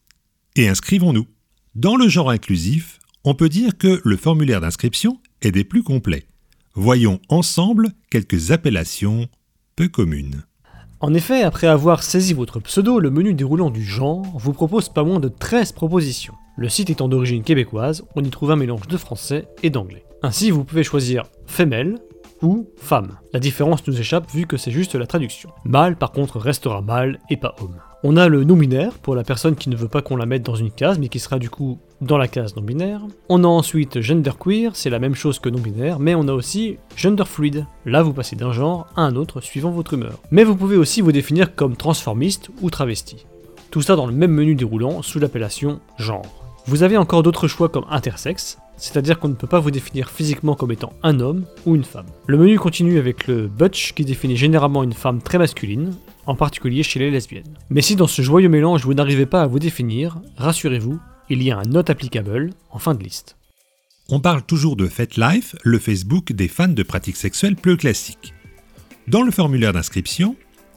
et 0.56 0.70
inscrivons-nous. 0.70 1.28
Dans 1.76 1.98
le 1.98 2.08
genre 2.08 2.30
inclusif, 2.30 3.00
on 3.26 3.36
peut 3.36 3.50
dire 3.50 3.78
que 3.78 4.00
le 4.06 4.16
formulaire 4.16 4.62
d'inscription 4.62 5.20
est 5.42 5.52
des 5.52 5.66
plus 5.66 5.84
complets. 5.84 6.28
Voyons 6.76 7.20
ensemble 7.28 7.90
quelques 8.10 8.52
appellations 8.52 9.28
peu 9.76 9.90
communes. 9.90 10.46
En 11.02 11.14
effet, 11.14 11.42
après 11.42 11.68
avoir 11.68 12.02
saisi 12.02 12.32
votre 12.32 12.62
pseudo, 12.62 13.02
le 13.02 13.12
menu 13.12 13.34
déroulant 13.34 13.70
du 13.70 13.84
genre 13.84 14.26
vous 14.38 14.54
propose 14.54 14.88
pas 14.88 15.04
moins 15.04 15.20
de 15.20 15.28
13 15.28 15.74
propositions. 15.74 16.36
Le 16.56 16.70
site 16.70 16.90
étant 16.90 17.10
d'origine 17.10 17.44
québécoise, 17.44 18.06
on 18.16 18.24
y 18.24 18.30
trouve 18.30 18.52
un 18.52 18.56
mélange 18.56 18.88
de 18.88 18.96
français 18.96 19.50
et 19.62 19.70
d'anglais. 19.70 20.06
Ainsi, 20.24 20.52
vous 20.52 20.64
pouvez 20.64 20.86
choisir 20.86 21.24
femelle, 21.48 21.98
femme. 22.78 23.18
La 23.34 23.40
différence 23.40 23.86
nous 23.88 24.00
échappe 24.00 24.30
vu 24.32 24.46
que 24.46 24.58
c'est 24.58 24.72
juste 24.72 24.96
la 24.96 25.08
traduction. 25.08 25.50
Mâle 25.64 25.96
par 25.96 26.12
contre 26.12 26.40
restera 26.40 26.82
mâle 26.82 27.20
et 27.30 27.38
pas 27.38 27.56
homme. 27.62 27.78
On 28.04 28.18
a 28.18 28.28
le 28.28 28.44
non-binaire 28.44 29.00
pour 29.00 29.16
la 29.16 29.24
personne 29.24 29.56
qui 29.56 29.70
ne 29.70 29.76
veut 29.76 29.88
pas 29.88 30.02
qu'on 30.02 30.16
la 30.16 30.26
mette 30.26 30.44
dans 30.44 30.56
une 30.56 30.72
case 30.72 31.00
mais 31.00 31.10
qui 31.10 31.20
sera 31.20 31.40
du 31.40 31.50
coup 31.50 31.80
dans 32.02 32.18
la 32.18 32.28
case 32.28 32.56
non-binaire. 32.56 33.02
On 33.30 33.44
a 33.44 33.48
ensuite 33.48 34.02
genderqueer, 34.02 34.76
c'est 34.76 34.90
la 34.90 35.00
même 35.00 35.16
chose 35.16 35.40
que 35.40 35.50
non-binaire, 35.50 36.00
mais 36.00 36.14
on 36.14 36.28
a 36.28 36.34
aussi 36.34 36.78
genderfluid. 36.96 37.66
Là 37.86 38.04
vous 38.04 38.14
passez 38.14 38.36
d'un 38.36 38.52
genre 38.52 38.88
à 38.96 39.02
un 39.02 39.16
autre 39.16 39.42
suivant 39.42 39.72
votre 39.72 39.94
humeur. 39.94 40.20
Mais 40.30 40.44
vous 40.44 40.56
pouvez 40.56 40.78
aussi 40.78 41.02
vous 41.02 41.12
définir 41.12 41.56
comme 41.56 41.76
transformiste 41.76 42.50
ou 42.62 42.70
travesti. 42.70 43.26
Tout 43.72 43.82
ça 43.82 43.96
dans 43.96 44.06
le 44.08 44.14
même 44.14 44.32
menu 44.32 44.56
déroulant 44.56 45.02
sous 45.02 45.20
l'appellation 45.20 45.80
genre. 45.98 46.46
Vous 46.68 46.82
avez 46.82 46.98
encore 46.98 47.22
d'autres 47.22 47.48
choix 47.48 47.70
comme 47.70 47.86
intersexe, 47.90 48.58
c'est-à-dire 48.78 49.20
qu'on 49.20 49.30
ne 49.30 49.36
peut 49.36 49.48
pas 49.48 49.60
vous 49.60 49.72
définir 49.72 50.10
physiquement 50.10 50.56
comme 50.56 50.72
étant 50.72 50.94
un 51.04 51.20
homme 51.20 51.46
ou 51.66 51.76
une 51.76 51.84
femme. 51.84 52.08
Le 52.28 52.38
menu 52.38 52.58
continue 52.60 53.00
avec 53.00 53.28
le 53.28 53.48
butch 53.48 53.94
qui 53.94 54.06
définit 54.06 54.36
généralement 54.36 54.84
une 54.84 54.94
femme 54.94 55.22
très 55.22 55.38
masculine, 55.38 55.96
en 56.26 56.36
particulier 56.36 56.84
chez 56.84 57.00
les 57.00 57.12
lesbiennes. 57.12 57.58
Mais 57.70 57.82
si 57.82 57.96
dans 57.96 58.08
ce 58.08 58.22
joyeux 58.22 58.50
mélange 58.50 58.84
vous 58.84 58.94
n'arrivez 58.94 59.26
pas 59.26 59.42
à 59.42 59.48
vous 59.48 59.60
définir, 59.60 60.20
rassurez-vous, 60.38 61.00
il 61.30 61.42
y 61.42 61.52
a 61.52 61.58
un 61.58 61.64
not 61.64 61.90
applicable 61.90 62.52
en 62.72 62.80
fin 62.80 62.94
de 62.94 63.04
liste. 63.04 63.38
On 64.10 64.20
parle 64.20 64.44
toujours 64.44 64.76
de 64.76 64.88
FetLife, 64.88 65.56
le 65.64 65.80
Facebook 65.80 66.32
des 66.32 66.48
fans 66.48 66.68
de 66.68 66.84
pratiques 66.84 67.16
sexuelles 67.16 67.56
plus 67.56 67.78
classiques. 67.78 68.34
Dans 69.08 69.24
le 69.24 69.32
formulaire 69.32 69.74
d'inscription, 69.74 70.36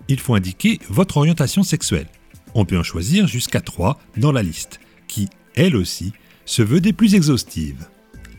il 0.08 0.20
faut 0.20 0.34
indiquer 0.34 0.78
votre 0.88 1.18
orientation 1.18 1.62
sexuelle. 1.62 2.08
On 2.54 2.64
peut 2.64 2.78
en 2.78 2.82
choisir 2.82 3.26
jusqu'à 3.26 3.60
3 3.60 3.98
dans 4.16 4.32
la 4.32 4.42
liste, 4.42 4.80
qui, 5.06 5.28
elle 5.54 5.76
aussi, 5.76 6.12
se 6.48 6.62
veut 6.62 6.80
des 6.80 6.94
plus 6.94 7.14
exhaustives. 7.14 7.86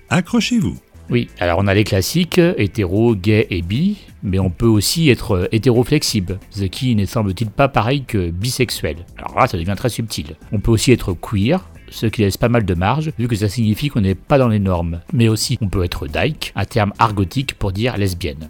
Accrochez-vous. 0.10 0.76
Oui, 1.12 1.30
alors 1.40 1.60
on 1.60 1.68
a 1.68 1.76
les 1.76 1.84
classiques, 1.84 2.42
hétéro, 2.58 3.16
gay 3.16 3.46
et 3.52 3.62
bi, 3.62 3.98
mais 4.24 4.40
on 4.40 4.50
peut 4.50 4.66
aussi 4.66 5.12
être 5.12 5.48
hétéro-flexible, 5.52 6.40
ce 6.50 6.64
qui 6.64 6.96
ne 6.96 7.06
semble-t-il 7.06 7.52
pas 7.52 7.68
pareil 7.68 8.04
que 8.06 8.32
bisexuel. 8.32 9.06
Alors 9.18 9.38
là, 9.38 9.48
ça 9.48 9.58
devient 9.58 9.76
très 9.78 9.90
subtil. 9.90 10.36
On 10.52 10.60
peut 10.60 10.72
aussi 10.72 10.92
être 10.92 11.14
queer, 11.14 11.70
ce 11.92 12.08
qui 12.08 12.22
laisse 12.22 12.38
pas 12.38 12.50
mal 12.50 12.66
de 12.66 12.74
marge, 12.74 13.12
vu 13.20 13.28
que 13.28 13.36
ça 13.36 13.48
signifie 13.48 13.90
qu'on 13.90 14.02
n'est 14.02 14.16
pas 14.16 14.40
dans 14.40 14.48
les 14.48 14.60
normes. 14.60 15.02
Mais 15.14 15.28
aussi, 15.28 15.60
on 15.62 15.70
peut 15.70 15.84
être 15.84 16.08
dyke, 16.08 16.52
un 16.56 16.66
terme 16.66 16.94
argotique 16.98 17.54
pour 17.54 17.72
dire 17.72 17.96
lesbienne. 17.96 18.50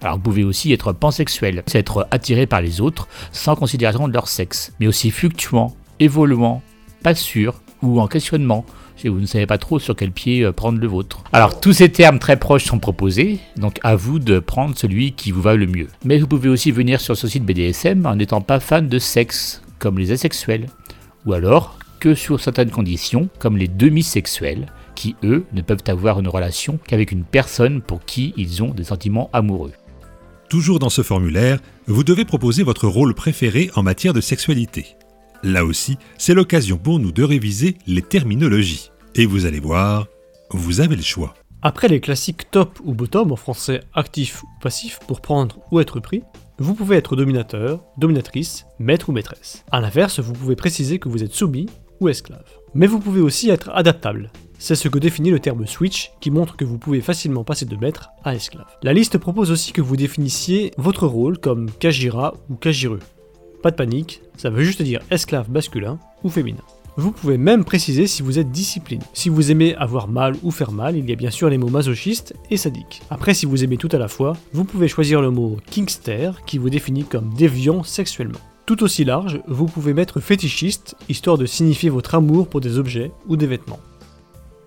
Alors 0.00 0.14
vous 0.14 0.22
pouvez 0.22 0.44
aussi 0.44 0.72
être 0.72 0.92
pansexuel, 0.92 1.64
c'est 1.66 1.80
être 1.80 2.06
attiré 2.12 2.46
par 2.46 2.62
les 2.62 2.80
autres 2.80 3.08
sans 3.32 3.56
considération 3.56 4.06
de 4.06 4.12
leur 4.12 4.28
sexe, 4.28 4.72
mais 4.78 4.86
aussi 4.86 5.10
fluctuant, 5.10 5.74
évoluant, 5.98 6.62
pas 7.02 7.16
sûr 7.16 7.62
ou 7.82 8.00
en 8.00 8.06
questionnement, 8.06 8.64
si 9.02 9.08
vous 9.08 9.18
ne 9.18 9.26
savez 9.26 9.46
pas 9.46 9.58
trop 9.58 9.80
sur 9.80 9.96
quel 9.96 10.12
pied 10.12 10.44
euh, 10.44 10.52
prendre 10.52 10.78
le 10.78 10.86
vôtre. 10.86 11.24
Alors 11.32 11.58
tous 11.58 11.72
ces 11.72 11.90
termes 11.90 12.20
très 12.20 12.36
proches 12.36 12.64
sont 12.64 12.78
proposés, 12.78 13.40
donc 13.56 13.80
à 13.82 13.96
vous 13.96 14.20
de 14.20 14.38
prendre 14.38 14.78
celui 14.78 15.10
qui 15.10 15.32
vous 15.32 15.42
va 15.42 15.56
le 15.56 15.66
mieux. 15.66 15.88
Mais 16.04 16.18
vous 16.18 16.28
pouvez 16.28 16.48
aussi 16.48 16.70
venir 16.70 17.00
sur 17.00 17.16
ce 17.16 17.26
site 17.26 17.44
BDSM 17.44 18.06
en 18.06 18.14
n'étant 18.14 18.40
pas 18.40 18.60
fan 18.60 18.88
de 18.88 18.98
sexe, 19.00 19.60
comme 19.80 19.98
les 19.98 20.12
asexuels, 20.12 20.66
ou 21.26 21.32
alors 21.32 21.80
que 21.98 22.14
sur 22.14 22.38
certaines 22.38 22.70
conditions, 22.70 23.28
comme 23.40 23.56
les 23.56 23.66
demi-sexuels, 23.66 24.66
qui 24.94 25.16
eux 25.24 25.44
ne 25.52 25.62
peuvent 25.62 25.82
avoir 25.88 26.20
une 26.20 26.28
relation 26.28 26.78
qu'avec 26.86 27.10
une 27.10 27.24
personne 27.24 27.82
pour 27.82 28.04
qui 28.04 28.32
ils 28.36 28.62
ont 28.62 28.70
des 28.70 28.84
sentiments 28.84 29.30
amoureux. 29.32 29.72
Toujours 30.48 30.78
dans 30.78 30.90
ce 30.90 31.02
formulaire, 31.02 31.58
vous 31.88 32.04
devez 32.04 32.24
proposer 32.24 32.62
votre 32.62 32.86
rôle 32.86 33.14
préféré 33.14 33.68
en 33.74 33.82
matière 33.82 34.12
de 34.12 34.20
sexualité. 34.20 34.94
Là 35.42 35.64
aussi, 35.64 35.98
c'est 36.18 36.34
l'occasion 36.34 36.78
pour 36.78 37.00
nous 37.00 37.10
de 37.10 37.24
réviser 37.24 37.76
les 37.88 38.02
terminologies. 38.02 38.91
Et 39.14 39.26
vous 39.26 39.44
allez 39.44 39.60
voir, 39.60 40.06
vous 40.50 40.80
avez 40.80 40.96
le 40.96 41.02
choix. 41.02 41.34
Après 41.60 41.86
les 41.86 42.00
classiques 42.00 42.50
top 42.50 42.80
ou 42.82 42.94
bottom 42.94 43.30
en 43.30 43.36
français 43.36 43.82
actif 43.92 44.42
ou 44.42 44.46
passif 44.62 45.00
pour 45.06 45.20
prendre 45.20 45.58
ou 45.70 45.80
être 45.80 46.00
pris, 46.00 46.22
vous 46.58 46.74
pouvez 46.74 46.96
être 46.96 47.14
dominateur, 47.14 47.84
dominatrice, 47.98 48.64
maître 48.78 49.10
ou 49.10 49.12
maîtresse. 49.12 49.64
A 49.70 49.80
l'inverse, 49.80 50.20
vous 50.20 50.32
pouvez 50.32 50.56
préciser 50.56 50.98
que 50.98 51.10
vous 51.10 51.22
êtes 51.22 51.34
soumis 51.34 51.68
ou 52.00 52.08
esclave. 52.08 52.48
Mais 52.72 52.86
vous 52.86 53.00
pouvez 53.00 53.20
aussi 53.20 53.50
être 53.50 53.68
adaptable. 53.74 54.32
C'est 54.58 54.76
ce 54.76 54.88
que 54.88 54.98
définit 54.98 55.30
le 55.30 55.40
terme 55.40 55.66
switch 55.66 56.12
qui 56.20 56.30
montre 56.30 56.56
que 56.56 56.64
vous 56.64 56.78
pouvez 56.78 57.02
facilement 57.02 57.44
passer 57.44 57.66
de 57.66 57.76
maître 57.76 58.08
à 58.24 58.34
esclave. 58.34 58.78
La 58.82 58.94
liste 58.94 59.18
propose 59.18 59.50
aussi 59.50 59.72
que 59.72 59.82
vous 59.82 59.96
définissiez 59.96 60.72
votre 60.78 61.06
rôle 61.06 61.36
comme 61.36 61.70
Kajira 61.70 62.32
ou 62.48 62.54
Kajireux. 62.54 63.00
Pas 63.62 63.72
de 63.72 63.76
panique, 63.76 64.22
ça 64.38 64.48
veut 64.48 64.64
juste 64.64 64.80
dire 64.80 65.02
esclave 65.10 65.50
masculin 65.50 65.98
ou 66.24 66.30
féminin. 66.30 66.64
Vous 66.96 67.10
pouvez 67.10 67.38
même 67.38 67.64
préciser 67.64 68.06
si 68.06 68.22
vous 68.22 68.38
êtes 68.38 68.50
discipliné. 68.50 69.02
Si 69.14 69.30
vous 69.30 69.50
aimez 69.50 69.74
avoir 69.76 70.08
mal 70.08 70.36
ou 70.42 70.50
faire 70.50 70.72
mal, 70.72 70.96
il 70.96 71.08
y 71.08 71.12
a 71.12 71.16
bien 71.16 71.30
sûr 71.30 71.48
les 71.48 71.56
mots 71.56 71.70
masochistes 71.70 72.34
et 72.50 72.58
sadique. 72.58 73.00
Après, 73.08 73.32
si 73.32 73.46
vous 73.46 73.64
aimez 73.64 73.78
tout 73.78 73.88
à 73.92 73.98
la 73.98 74.08
fois, 74.08 74.36
vous 74.52 74.64
pouvez 74.64 74.88
choisir 74.88 75.22
le 75.22 75.30
mot 75.30 75.56
kingster 75.70 76.32
qui 76.46 76.58
vous 76.58 76.68
définit 76.68 77.04
comme 77.04 77.32
déviant 77.32 77.82
sexuellement. 77.82 78.38
Tout 78.66 78.82
aussi 78.82 79.04
large, 79.04 79.40
vous 79.48 79.66
pouvez 79.66 79.94
mettre 79.94 80.20
fétichiste, 80.20 80.94
histoire 81.08 81.38
de 81.38 81.46
signifier 81.46 81.88
votre 81.88 82.14
amour 82.14 82.48
pour 82.48 82.60
des 82.60 82.78
objets 82.78 83.10
ou 83.26 83.36
des 83.36 83.46
vêtements. 83.46 83.80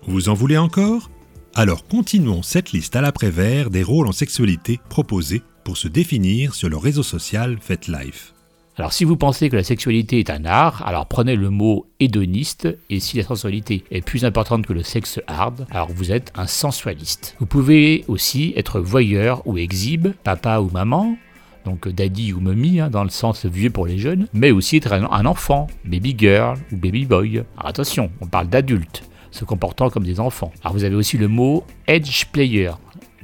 Vous 0.06 0.28
en 0.28 0.34
voulez 0.34 0.58
encore? 0.58 1.10
Alors 1.54 1.86
continuons 1.86 2.42
cette 2.42 2.72
liste 2.72 2.96
à 2.96 3.00
l'après-vert 3.00 3.70
des 3.70 3.82
rôles 3.82 4.08
en 4.08 4.12
sexualité 4.12 4.80
proposés 4.90 5.42
pour 5.64 5.76
se 5.76 5.88
définir 5.88 6.54
sur 6.54 6.68
le 6.68 6.76
réseau 6.76 7.02
social 7.02 7.56
FetLife. 7.60 8.35
Alors 8.78 8.92
si 8.92 9.04
vous 9.04 9.16
pensez 9.16 9.48
que 9.48 9.56
la 9.56 9.64
sexualité 9.64 10.18
est 10.18 10.28
un 10.28 10.44
art, 10.44 10.86
alors 10.86 11.06
prenez 11.06 11.34
le 11.34 11.48
mot 11.48 11.86
hédoniste, 11.98 12.68
et 12.90 13.00
si 13.00 13.16
la 13.16 13.22
sensualité 13.22 13.84
est 13.90 14.04
plus 14.04 14.26
importante 14.26 14.66
que 14.66 14.74
le 14.74 14.82
sexe 14.82 15.18
hard, 15.26 15.66
alors 15.70 15.88
vous 15.90 16.12
êtes 16.12 16.30
un 16.34 16.46
sensualiste. 16.46 17.36
Vous 17.40 17.46
pouvez 17.46 18.04
aussi 18.06 18.52
être 18.54 18.80
voyeur 18.80 19.40
ou 19.46 19.56
exhibe, 19.56 20.08
papa 20.24 20.58
ou 20.58 20.68
maman, 20.68 21.16
donc 21.64 21.88
daddy 21.88 22.34
ou 22.34 22.40
mommy 22.40 22.80
hein, 22.80 22.90
dans 22.90 23.02
le 23.02 23.08
sens 23.08 23.46
vieux 23.46 23.70
pour 23.70 23.86
les 23.86 23.96
jeunes, 23.96 24.28
mais 24.34 24.50
aussi 24.50 24.76
être 24.76 24.92
un 24.92 25.24
enfant, 25.24 25.68
baby 25.86 26.14
girl 26.18 26.58
ou 26.70 26.76
baby 26.76 27.06
boy. 27.06 27.44
Alors 27.56 27.70
attention, 27.70 28.10
on 28.20 28.26
parle 28.26 28.48
d'adultes 28.48 29.04
se 29.30 29.44
comportant 29.44 29.90
comme 29.90 30.04
des 30.04 30.20
enfants. 30.20 30.52
Alors 30.62 30.74
vous 30.74 30.84
avez 30.84 30.94
aussi 30.94 31.18
le 31.18 31.28
mot 31.28 31.64
edge 31.86 32.26
player, 32.26 32.72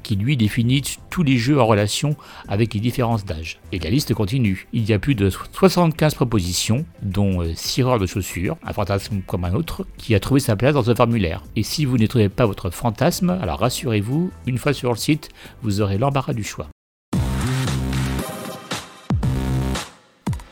qui 0.03 0.17
lui 0.17 0.37
définit 0.37 0.83
tous 1.11 1.23
les 1.23 1.39
jeux 1.39 1.61
en 1.61 1.67
relation 1.67 2.17
avec 2.49 2.75
les 2.75 2.81
différences 2.81 3.25
d'âge. 3.25 3.61
Et 3.73 3.79
la 3.79 3.91
liste 3.91 4.15
continue. 4.15 4.67
Il 4.73 4.89
y 4.89 4.93
a 4.93 4.99
plus 4.99 5.15
de 5.15 5.31
75 5.31 6.15
propositions, 6.15 6.85
dont 7.03 7.43
6 7.55 7.83
euh, 7.83 7.99
de 7.99 8.07
chaussures, 8.07 8.57
un 8.63 8.73
fantasme 8.73 9.23
comme 9.27 9.45
un 9.45 9.55
autre, 9.55 9.87
qui 9.97 10.15
a 10.15 10.21
trouvé 10.21 10.41
sa 10.41 10.57
place 10.57 10.75
dans 10.75 10.85
ce 10.85 10.95
formulaire. 10.95 11.43
Et 11.57 11.63
si 11.63 11.85
vous 11.85 11.99
ne 11.99 12.07
trouvez 12.07 12.29
pas 12.29 12.47
votre 12.47 12.71
fantasme, 12.71 13.31
alors 13.41 13.61
rassurez-vous, 13.61 14.31
une 14.47 14.59
fois 14.59 14.73
sur 14.73 14.91
le 14.91 14.97
site, 14.97 15.29
vous 15.63 15.81
aurez 15.81 15.99
l'embarras 15.99 16.35
du 16.35 16.45
choix. 16.45 16.69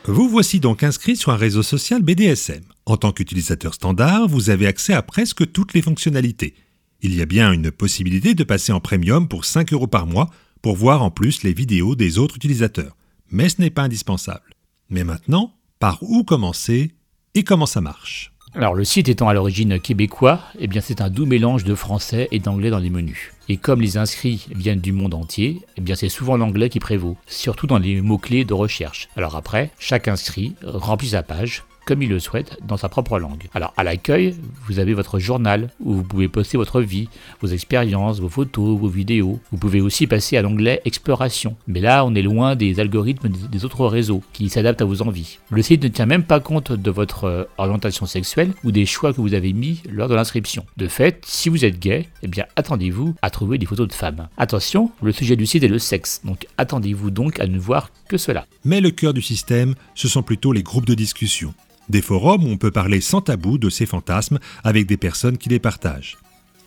Vous 0.05 0.27
voici 0.27 0.59
donc 0.59 0.81
inscrit 0.81 1.15
sur 1.15 1.31
un 1.31 1.37
réseau 1.37 1.61
social 1.61 2.01
BDSM. 2.01 2.63
En 2.85 2.97
tant 2.97 3.11
qu'utilisateur 3.11 3.75
standard, 3.75 4.27
vous 4.27 4.49
avez 4.49 4.65
accès 4.65 4.93
à 4.93 5.03
presque 5.03 5.51
toutes 5.51 5.73
les 5.73 5.81
fonctionnalités. 5.81 6.55
Il 7.03 7.15
y 7.15 7.21
a 7.23 7.25
bien 7.25 7.51
une 7.51 7.71
possibilité 7.71 8.35
de 8.35 8.43
passer 8.43 8.71
en 8.71 8.79
premium 8.79 9.27
pour 9.27 9.45
5 9.45 9.73
euros 9.73 9.87
par 9.87 10.05
mois 10.05 10.29
pour 10.61 10.75
voir 10.75 11.01
en 11.01 11.09
plus 11.09 11.41
les 11.41 11.51
vidéos 11.51 11.95
des 11.95 12.19
autres 12.19 12.35
utilisateurs, 12.35 12.95
mais 13.31 13.49
ce 13.49 13.59
n'est 13.59 13.71
pas 13.71 13.81
indispensable. 13.81 14.53
Mais 14.91 15.03
maintenant, 15.03 15.55
par 15.79 15.97
où 16.03 16.23
commencer 16.23 16.91
et 17.33 17.43
comment 17.43 17.65
ça 17.65 17.81
marche? 17.81 18.33
Alors 18.53 18.75
le 18.75 18.83
site 18.83 19.09
étant 19.09 19.29
à 19.29 19.33
l'origine 19.33 19.79
québécois, 19.79 20.41
eh 20.59 20.67
bien 20.67 20.81
c'est 20.81 21.01
un 21.01 21.09
doux 21.09 21.25
mélange 21.25 21.63
de 21.63 21.73
français 21.73 22.27
et 22.31 22.37
d'anglais 22.37 22.69
dans 22.69 22.77
les 22.77 22.91
menus. 22.91 23.31
Et 23.49 23.57
comme 23.57 23.81
les 23.81 23.97
inscrits 23.97 24.45
viennent 24.53 24.81
du 24.81 24.91
monde 24.91 25.15
entier, 25.15 25.61
eh 25.77 25.81
bien 25.81 25.95
c'est 25.95 26.07
souvent 26.07 26.37
l'anglais 26.37 26.69
qui 26.69 26.79
prévaut, 26.79 27.17
surtout 27.25 27.65
dans 27.65 27.79
les 27.79 27.99
mots-clés 28.01 28.45
de 28.45 28.53
recherche. 28.53 29.09
Alors 29.15 29.35
après, 29.35 29.71
chaque 29.79 30.07
inscrit 30.07 30.53
remplit 30.61 31.09
sa 31.09 31.23
page, 31.23 31.63
comme 31.85 32.01
il 32.01 32.09
le 32.09 32.19
souhaite 32.19 32.57
dans 32.67 32.77
sa 32.77 32.89
propre 32.89 33.19
langue. 33.19 33.47
Alors 33.53 33.73
à 33.77 33.83
l'accueil, 33.83 34.35
vous 34.67 34.79
avez 34.79 34.93
votre 34.93 35.19
journal 35.19 35.69
où 35.79 35.93
vous 35.93 36.03
pouvez 36.03 36.27
poster 36.27 36.57
votre 36.57 36.81
vie, 36.81 37.09
vos 37.41 37.47
expériences, 37.47 38.19
vos 38.19 38.29
photos, 38.29 38.79
vos 38.79 38.87
vidéos. 38.87 39.39
Vous 39.51 39.57
pouvez 39.57 39.81
aussi 39.81 40.07
passer 40.07 40.37
à 40.37 40.41
l'onglet 40.41 40.81
Exploration. 40.85 41.55
Mais 41.67 41.79
là, 41.79 42.05
on 42.05 42.15
est 42.15 42.21
loin 42.21 42.55
des 42.55 42.79
algorithmes 42.79 43.29
des 43.29 43.65
autres 43.65 43.85
réseaux 43.85 44.23
qui 44.33 44.49
s'adaptent 44.49 44.81
à 44.81 44.85
vos 44.85 45.01
envies. 45.01 45.39
Le 45.49 45.61
site 45.61 45.83
ne 45.83 45.89
tient 45.89 46.05
même 46.05 46.23
pas 46.23 46.39
compte 46.39 46.71
de 46.71 46.91
votre 46.91 47.25
euh, 47.25 47.43
orientation 47.57 48.05
sexuelle 48.05 48.53
ou 48.63 48.71
des 48.71 48.85
choix 48.85 49.13
que 49.13 49.21
vous 49.21 49.33
avez 49.33 49.53
mis 49.53 49.81
lors 49.89 50.07
de 50.07 50.15
l'inscription. 50.15 50.65
De 50.77 50.87
fait, 50.87 51.23
si 51.25 51.49
vous 51.49 51.65
êtes 51.65 51.79
gay, 51.79 52.07
eh 52.23 52.27
bien 52.27 52.45
attendez-vous 52.55 53.15
à 53.21 53.29
trouver 53.29 53.57
des 53.57 53.65
photos 53.65 53.87
de 53.87 53.93
femmes. 53.93 54.27
Attention, 54.37 54.91
le 55.01 55.11
sujet 55.11 55.35
du 55.35 55.45
site 55.45 55.63
est 55.63 55.67
le 55.67 55.79
sexe, 55.79 56.21
donc 56.23 56.47
attendez-vous 56.57 57.11
donc 57.11 57.39
à 57.39 57.47
ne 57.47 57.59
voir 57.59 57.89
que 58.07 58.17
cela. 58.17 58.45
Mais 58.65 58.81
le 58.81 58.91
cœur 58.91 59.13
du 59.13 59.21
système, 59.21 59.75
ce 59.95 60.07
sont 60.07 60.23
plutôt 60.23 60.53
les 60.53 60.63
groupes 60.63 60.85
de 60.85 60.93
discussion 60.93 61.53
des 61.91 62.01
forums 62.01 62.45
où 62.45 62.49
on 62.49 62.57
peut 62.57 62.71
parler 62.71 63.01
sans 63.01 63.21
tabou 63.21 63.57
de 63.57 63.69
ces 63.69 63.85
fantasmes 63.85 64.39
avec 64.63 64.87
des 64.87 64.97
personnes 64.97 65.37
qui 65.37 65.49
les 65.49 65.59
partagent. 65.59 66.17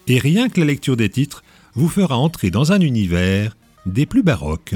Et 0.06 0.18
rien 0.18 0.48
que 0.48 0.60
la 0.60 0.66
lecture 0.66 0.96
des 0.96 1.08
titres 1.08 1.42
vous 1.74 1.88
fera 1.88 2.16
entrer 2.16 2.50
dans 2.50 2.70
un 2.70 2.80
univers 2.80 3.56
des 3.86 4.06
plus 4.06 4.22
baroques. 4.22 4.74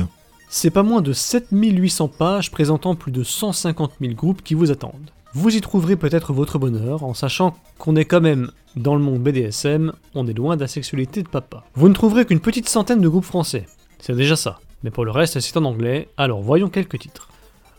C'est 0.49 0.71
pas 0.71 0.83
moins 0.83 1.02
de 1.02 1.12
7800 1.12 2.09
pages 2.09 2.50
présentant 2.50 2.95
plus 2.95 3.12
de 3.12 3.23
150 3.23 3.93
000 4.00 4.14
groupes 4.14 4.43
qui 4.43 4.55
vous 4.55 4.71
attendent. 4.71 5.12
Vous 5.35 5.55
y 5.55 5.61
trouverez 5.61 5.97
peut-être 5.97 6.33
votre 6.33 6.59
bonheur 6.59 7.05
en 7.05 7.12
sachant 7.12 7.55
qu'on 7.76 7.97
est 7.97 8.07
quand 8.07 8.23
même 8.23 8.50
dans 8.75 8.95
le 8.95 9.02
monde 9.02 9.23
BDSM, 9.23 9.93
on 10.14 10.26
est 10.26 10.33
loin 10.33 10.57
de 10.57 10.62
la 10.62 10.69
sexualité 10.69 11.23
de 11.23 11.28
papa. 11.28 11.64
Vous 11.75 11.88
ne 11.88 11.95
trouverez 11.95 12.25
qu'une 12.25 12.40
petite 12.40 12.69
centaine 12.69 13.00
de 13.00 13.09
groupes 13.09 13.25
français, 13.25 13.67
c'est 13.99 14.17
déjà 14.17 14.37
ça. 14.37 14.61
Mais 14.83 14.90
pour 14.90 15.05
le 15.05 15.11
reste, 15.11 15.38
c'est 15.40 15.57
en 15.57 15.64
anglais, 15.64 16.09
alors 16.17 16.40
voyons 16.40 16.69
quelques 16.69 16.99
titres. 16.99 17.28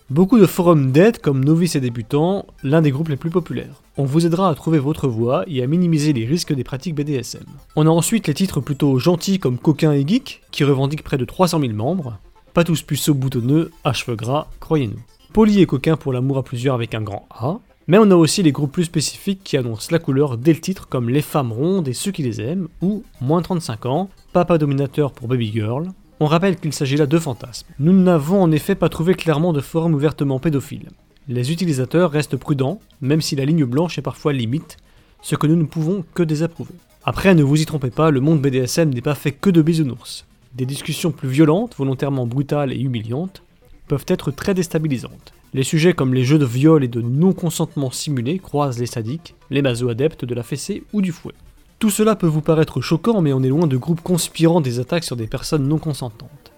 Beaucoup 0.10 0.40
de 0.40 0.48
forums 0.48 0.92
d'aide 0.92 1.22
comme 1.22 1.46
novices 1.46 1.76
et 1.76 1.80
débutants, 1.80 2.48
l'un 2.64 2.82
des 2.82 2.90
groupes 2.90 3.10
les 3.10 3.16
plus 3.16 3.30
populaires. 3.30 3.84
On 3.96 4.06
vous 4.06 4.26
aidera 4.26 4.50
à 4.50 4.56
trouver 4.56 4.80
votre 4.80 5.08
voie 5.08 5.44
et 5.46 5.62
à 5.62 5.68
minimiser 5.68 6.14
les 6.14 6.26
risques 6.26 6.52
des 6.52 6.64
pratiques 6.64 6.96
BDSM. 6.96 7.46
On 7.76 7.86
a 7.86 7.92
ensuite 7.92 8.26
les 8.26 8.34
titres 8.34 8.60
plutôt 8.60 8.98
gentils 8.98 9.38
comme 9.38 9.60
Coquin 9.60 9.94
et 9.94 10.08
Geek, 10.08 10.42
qui 10.50 10.64
revendiquent 10.64 11.04
près 11.04 11.20
de 11.20 11.26
300 11.26 11.60
000 11.60 11.74
membres. 11.74 12.18
Pas 12.56 12.64
tous 12.64 12.82
puceaux 12.82 13.14
boutonneux, 13.14 13.70
à 13.84 13.94
cheveux 13.94 14.16
gras, 14.16 14.48
croyez-nous. 14.60 15.00
Poli 15.32 15.62
et 15.62 15.68
coquin 15.68 15.96
pour 15.96 16.12
l'amour 16.12 16.40
à 16.40 16.44
plusieurs 16.44 16.74
avec 16.74 16.96
un 16.96 17.04
grand 17.04 17.28
A. 17.30 17.60
Mais 17.86 18.00
on 18.00 18.10
a 18.10 18.16
aussi 18.16 18.42
les 18.42 18.52
groupes 18.52 18.72
plus 18.72 18.86
spécifiques 18.86 19.42
qui 19.44 19.58
annoncent 19.58 19.90
la 19.92 20.00
couleur 20.00 20.40
dès 20.40 20.54
le 20.54 20.60
titre 20.60 20.88
comme 20.88 21.10
Les 21.10 21.22
femmes 21.22 21.52
rondes 21.52 21.88
et 21.88 21.94
ceux 21.94 22.12
qui 22.12 22.24
les 22.24 22.42
aiment, 22.42 22.68
ou 22.82 23.04
Moins 23.22 23.44
35 23.44 23.86
ans, 23.86 24.10
Papa 24.34 24.58
dominateur 24.58 25.12
pour 25.12 25.28
Baby 25.28 25.52
Girl, 25.52 25.92
on 26.20 26.26
rappelle 26.26 26.58
qu'il 26.58 26.74
s'agit 26.74 26.98
là 26.98 27.06
de 27.06 27.20
fantasmes. 27.20 27.68
Nous 27.80 27.94
n'avons 27.94 28.42
en 28.42 28.52
effet 28.52 28.76
pas 28.76 28.90
trouvé 28.90 29.14
clairement 29.14 29.54
de 29.54 29.62
forum 29.62 29.94
ouvertement 29.94 30.40
pédophile. 30.40 30.90
Les 31.28 31.52
utilisateurs 31.52 32.12
restent 32.12 32.38
prudents, 32.38 32.82
même 33.02 33.22
si 33.22 33.36
la 33.36 33.46
ligne 33.46 33.66
blanche 33.66 33.98
est 33.98 34.04
parfois 34.04 34.34
limite, 34.34 34.78
ce 35.22 35.36
que 35.36 35.48
nous 35.48 35.56
ne 35.56 35.66
pouvons 35.66 36.04
que 36.14 36.24
désapprouver. 36.24 36.74
Après, 37.04 37.34
ne 37.36 37.44
vous 37.44 37.62
y 37.62 37.66
trompez 37.66 37.92
pas, 37.92 38.12
le 38.12 38.20
monde 38.20 38.42
BDSM 38.42 38.90
n'est 38.90 39.02
pas 39.02 39.16
fait 39.16 39.32
que 39.32 39.50
de 39.50 39.62
bisounours. 39.62 40.26
Des 40.56 40.66
discussions 40.66 41.12
plus 41.12 41.30
violentes, 41.30 41.76
volontairement 41.78 42.26
brutales 42.26 42.74
et 42.74 42.80
humiliantes, 42.80 43.44
peuvent 43.88 44.06
être 44.08 44.32
très 44.32 44.54
déstabilisantes. 44.54 45.34
Les 45.54 45.64
sujets 45.64 45.94
comme 45.94 46.14
les 46.14 46.24
jeux 46.24 46.38
de 46.38 46.46
viol 46.46 46.84
et 46.84 46.88
de 46.88 47.02
non-consentement 47.02 47.92
simulé 47.92 48.40
croisent 48.40 48.80
les 48.80 48.86
sadiques, 48.86 49.36
les 49.50 49.62
maso-adeptes 49.62 50.26
de 50.26 50.36
la 50.36 50.44
fessée 50.44 50.84
ou 50.94 51.02
du 51.02 51.12
fouet. 51.12 51.34
Tout 51.80 51.90
cela 51.90 52.18
peut 52.18 52.28
vous 52.28 52.42
paraître 52.42 52.82
choquant, 52.82 53.22
mais 53.22 53.32
on 53.32 53.42
est 53.42 53.48
loin 53.48 53.66
de 53.66 53.78
groupes 53.78 54.02
conspirant 54.02 54.60
des 54.60 54.82
attaques 54.82 55.06
sur 55.06 55.16
des 55.16 55.28
personnes 55.28 55.66
non 55.66 55.78
consentantes. 55.78 56.52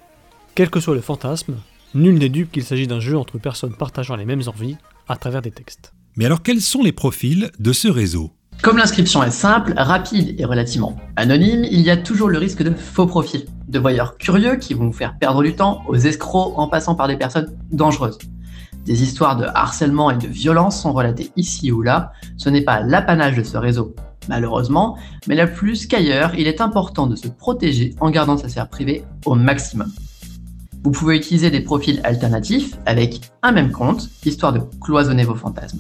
Quel 0.56 0.72
que 0.72 0.80
soit 0.80 0.96
le 0.96 1.02
fantasme, 1.02 1.58
nul 1.94 2.18
n'est 2.18 2.28
dupe 2.28 2.52
qu'il 2.52 2.64
s'agit 2.64 2.88
d'un 2.88 3.00
jeu 3.00 3.16
entre 3.16 3.38
personnes 3.38 3.76
partageant 3.76 4.16
les 4.16 4.26
mêmes 4.26 4.42
envies 4.48 4.78
à 5.08 5.18
travers 5.18 5.44
des 5.44 5.52
textes. 5.52 5.94
Mais 6.16 6.26
alors 6.26 6.42
quels 6.42 6.60
sont 6.60 6.82
les 6.82 6.92
profils 6.92 7.52
de 7.60 7.72
ce 7.72 7.88
réseau? 7.88 8.32
Comme 8.64 8.78
l'inscription 8.78 9.22
est 9.22 9.30
simple, 9.30 9.76
rapide 9.78 10.40
et 10.40 10.46
relativement 10.46 10.98
anonyme, 11.16 11.66
il 11.70 11.82
y 11.82 11.92
a 11.92 11.98
toujours 11.98 12.30
le 12.30 12.40
risque 12.40 12.64
de 12.64 12.74
faux 12.74 13.06
profils, 13.06 13.46
de 13.68 13.78
voyeurs 13.78 14.18
curieux 14.18 14.56
qui 14.56 14.74
vont 14.74 14.88
vous 14.88 14.92
faire 14.92 15.20
perdre 15.20 15.44
du 15.44 15.56
temps 15.56 15.84
aux 15.88 15.98
escrocs 15.98 16.58
en 16.58 16.68
passant 16.68 16.96
par 16.96 17.08
des 17.08 17.16
personnes 17.16 17.56
dangereuses. 17.72 18.18
Des 18.86 19.04
histoires 19.04 19.38
de 19.38 19.46
harcèlement 19.46 20.10
et 20.10 20.18
de 20.18 20.26
violence 20.26 20.82
sont 20.82 20.94
relatées 20.94 21.30
ici 21.36 21.72
ou 21.72 21.84
là, 21.84 22.12
ce 22.38 22.50
n'est 22.50 22.64
pas 22.64 22.82
l'apanage 22.82 23.38
de 23.38 23.44
ce 23.44 23.58
réseau, 23.58 23.96
malheureusement, 24.32 24.98
mais 25.28 25.36
là 25.36 25.46
plus 25.46 25.88
qu'ailleurs, 25.88 26.36
il 26.36 26.48
est 26.48 26.62
important 26.62 27.06
de 27.06 27.18
se 27.18 27.28
protéger 27.28 27.94
en 28.00 28.10
gardant 28.10 28.38
sa 28.38 28.48
sphère 28.48 28.70
privée 28.70 29.04
au 29.26 29.36
maximum. 29.36 29.92
Vous 30.84 30.92
pouvez 30.92 31.18
utiliser 31.18 31.52
des 31.52 31.60
profils 31.60 32.00
alternatifs 32.06 32.78
avec 32.86 33.20
un 33.44 33.52
même 33.52 33.72
compte, 33.72 34.10
histoire 34.26 34.54
de 34.54 34.62
cloisonner 34.80 35.26
vos 35.26 35.36
fantasmes. 35.36 35.80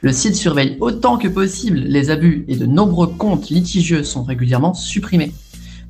Le 0.00 0.12
site 0.12 0.34
surveille 0.34 0.76
autant 0.80 1.18
que 1.18 1.28
possible 1.28 1.78
les 1.78 2.10
abus 2.10 2.44
et 2.48 2.56
de 2.56 2.66
nombreux 2.66 3.06
comptes 3.06 3.48
litigieux 3.48 4.02
sont 4.02 4.24
régulièrement 4.24 4.74
supprimés. 4.74 5.32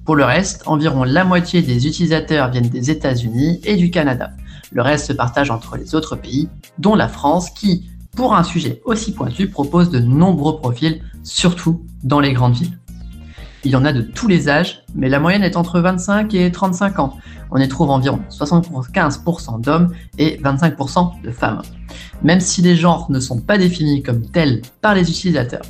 Pour 0.04 0.14
le 0.14 0.24
reste, 0.24 0.62
environ 0.66 1.04
la 1.04 1.24
moitié 1.24 1.62
des 1.62 1.86
utilisateurs 1.86 2.50
viennent 2.50 2.68
des 2.68 2.90
États-Unis 2.90 3.60
et 3.64 3.76
du 3.76 3.90
Canada. 3.90 4.32
Le 4.72 4.82
reste 4.82 5.06
se 5.06 5.14
partage 5.14 5.50
entre 5.50 5.78
les 5.78 5.94
autres 5.94 6.16
pays, 6.16 6.50
dont 6.78 6.94
la 6.94 7.08
France 7.08 7.48
qui, 7.50 7.88
pour 8.16 8.34
un 8.34 8.44
sujet 8.44 8.80
aussi 8.84 9.12
pointu, 9.12 9.48
propose 9.48 9.90
de 9.90 9.98
nombreux 9.98 10.58
profils 10.58 11.02
surtout 11.22 11.84
dans 12.02 12.20
les 12.20 12.32
grandes 12.32 12.54
villes. 12.54 12.78
Il 13.64 13.70
y 13.70 13.76
en 13.76 13.84
a 13.84 13.92
de 13.92 14.02
tous 14.02 14.26
les 14.26 14.48
âges, 14.48 14.82
mais 14.94 15.08
la 15.08 15.20
moyenne 15.20 15.44
est 15.44 15.56
entre 15.56 15.80
25 15.80 16.34
et 16.34 16.50
35 16.50 16.98
ans. 16.98 17.16
On 17.52 17.58
y 17.58 17.68
trouve 17.68 17.90
environ 17.90 18.20
75% 18.28 19.60
d'hommes 19.60 19.92
et 20.18 20.36
25% 20.42 21.22
de 21.22 21.30
femmes, 21.30 21.62
même 22.22 22.40
si 22.40 22.60
les 22.60 22.74
genres 22.74 23.06
ne 23.10 23.20
sont 23.20 23.40
pas 23.40 23.58
définis 23.58 24.02
comme 24.02 24.26
tels 24.26 24.62
par 24.80 24.94
les 24.94 25.08
utilisateurs. 25.08 25.62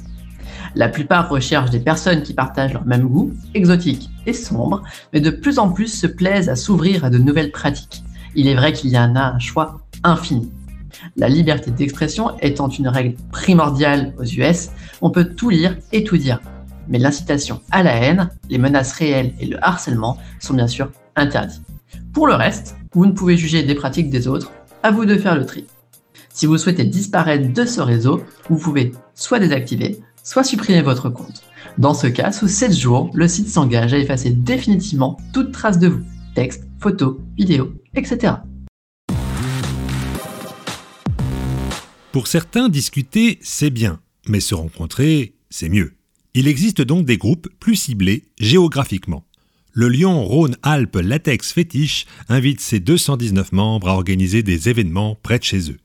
La 0.74 0.88
plupart 0.88 1.28
recherchent 1.28 1.70
des 1.70 1.80
personnes 1.80 2.22
qui 2.22 2.32
partagent 2.32 2.72
leur 2.72 2.86
même 2.86 3.06
goût, 3.06 3.34
exotiques 3.54 4.08
et 4.24 4.32
sombres, 4.32 4.82
mais 5.12 5.20
de 5.20 5.30
plus 5.30 5.58
en 5.58 5.68
plus 5.68 5.88
se 5.88 6.06
plaisent 6.06 6.48
à 6.48 6.56
s'ouvrir 6.56 7.04
à 7.04 7.10
de 7.10 7.18
nouvelles 7.18 7.52
pratiques. 7.52 8.02
Il 8.34 8.48
est 8.48 8.54
vrai 8.54 8.72
qu'il 8.72 8.90
y 8.90 8.98
en 8.98 9.14
a 9.14 9.34
un 9.34 9.38
choix 9.38 9.82
infini. 10.02 10.50
La 11.16 11.28
liberté 11.28 11.70
d'expression 11.70 12.38
étant 12.40 12.68
une 12.68 12.88
règle 12.88 13.16
primordiale 13.30 14.14
aux 14.18 14.24
US, 14.24 14.70
on 15.00 15.10
peut 15.10 15.24
tout 15.24 15.50
lire 15.50 15.76
et 15.92 16.04
tout 16.04 16.16
dire. 16.16 16.40
Mais 16.88 16.98
l'incitation 16.98 17.60
à 17.70 17.82
la 17.82 17.94
haine, 17.94 18.30
les 18.50 18.58
menaces 18.58 18.92
réelles 18.92 19.34
et 19.40 19.46
le 19.46 19.62
harcèlement 19.64 20.18
sont 20.40 20.54
bien 20.54 20.66
sûr 20.66 20.90
interdits. 21.16 21.62
Pour 22.12 22.26
le 22.26 22.34
reste, 22.34 22.76
vous 22.92 23.06
ne 23.06 23.12
pouvez 23.12 23.36
juger 23.36 23.62
des 23.62 23.74
pratiques 23.74 24.10
des 24.10 24.28
autres, 24.28 24.52
à 24.82 24.90
vous 24.90 25.04
de 25.04 25.16
faire 25.16 25.36
le 25.36 25.46
tri. 25.46 25.66
Si 26.28 26.46
vous 26.46 26.58
souhaitez 26.58 26.84
disparaître 26.84 27.52
de 27.52 27.64
ce 27.64 27.80
réseau, 27.80 28.22
vous 28.48 28.58
pouvez 28.58 28.92
soit 29.14 29.38
désactiver, 29.38 30.00
soit 30.24 30.44
supprimer 30.44 30.82
votre 30.82 31.08
compte. 31.10 31.42
Dans 31.78 31.94
ce 31.94 32.06
cas, 32.06 32.32
sous 32.32 32.48
7 32.48 32.72
jours, 32.72 33.10
le 33.14 33.28
site 33.28 33.48
s'engage 33.48 33.94
à 33.94 33.98
effacer 33.98 34.30
définitivement 34.30 35.18
toute 35.32 35.52
trace 35.52 35.78
de 35.78 35.88
vous, 35.88 36.02
texte, 36.34 36.64
photos, 36.80 37.16
vidéos, 37.36 37.72
etc. 37.94 38.34
Pour 42.12 42.26
certains, 42.26 42.68
discuter, 42.68 43.38
c'est 43.40 43.70
bien, 43.70 43.98
mais 44.28 44.40
se 44.40 44.54
rencontrer, 44.54 45.32
c'est 45.48 45.70
mieux. 45.70 45.94
Il 46.34 46.46
existe 46.46 46.82
donc 46.82 47.06
des 47.06 47.16
groupes 47.16 47.48
plus 47.58 47.74
ciblés 47.74 48.24
géographiquement. 48.38 49.24
Le 49.72 49.88
Lyon 49.88 50.22
Rhône-Alpes 50.22 50.96
Latex 51.02 51.52
Fétiche 51.52 52.04
invite 52.28 52.60
ses 52.60 52.80
219 52.80 53.52
membres 53.52 53.88
à 53.88 53.94
organiser 53.94 54.42
des 54.42 54.68
événements 54.68 55.16
près 55.22 55.38
de 55.38 55.44
chez 55.44 55.70
eux. 55.70 55.78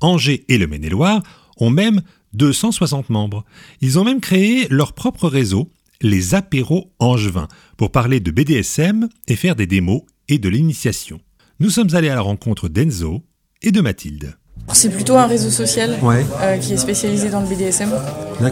Angers 0.00 0.46
et 0.48 0.56
le 0.56 0.66
Maine-et-Loire 0.66 1.22
ont 1.58 1.68
même 1.68 2.00
260 2.32 3.10
membres. 3.10 3.44
Ils 3.82 3.98
ont 3.98 4.04
même 4.04 4.22
créé 4.22 4.68
leur 4.70 4.94
propre 4.94 5.28
réseau, 5.28 5.70
les 6.00 6.34
apéros 6.34 6.94
angevins, 6.98 7.48
pour 7.76 7.92
parler 7.92 8.20
de 8.20 8.30
BDSM 8.30 9.10
et 9.26 9.36
faire 9.36 9.54
des 9.54 9.66
démos 9.66 10.00
et 10.28 10.38
de 10.38 10.48
l'initiation. 10.48 11.20
Nous 11.60 11.68
sommes 11.68 11.94
allés 11.94 12.08
à 12.08 12.14
la 12.14 12.22
rencontre 12.22 12.70
d'Enzo 12.70 13.22
et 13.60 13.70
de 13.70 13.82
Mathilde. 13.82 14.38
C'est 14.74 14.90
plutôt 14.90 15.16
un 15.16 15.26
réseau 15.26 15.50
social 15.50 15.96
Ouais. 16.02 16.24
euh, 16.42 16.56
qui 16.58 16.74
est 16.74 16.76
spécialisé 16.76 17.30
dans 17.30 17.40
le 17.40 17.46
BDSM, 17.46 17.90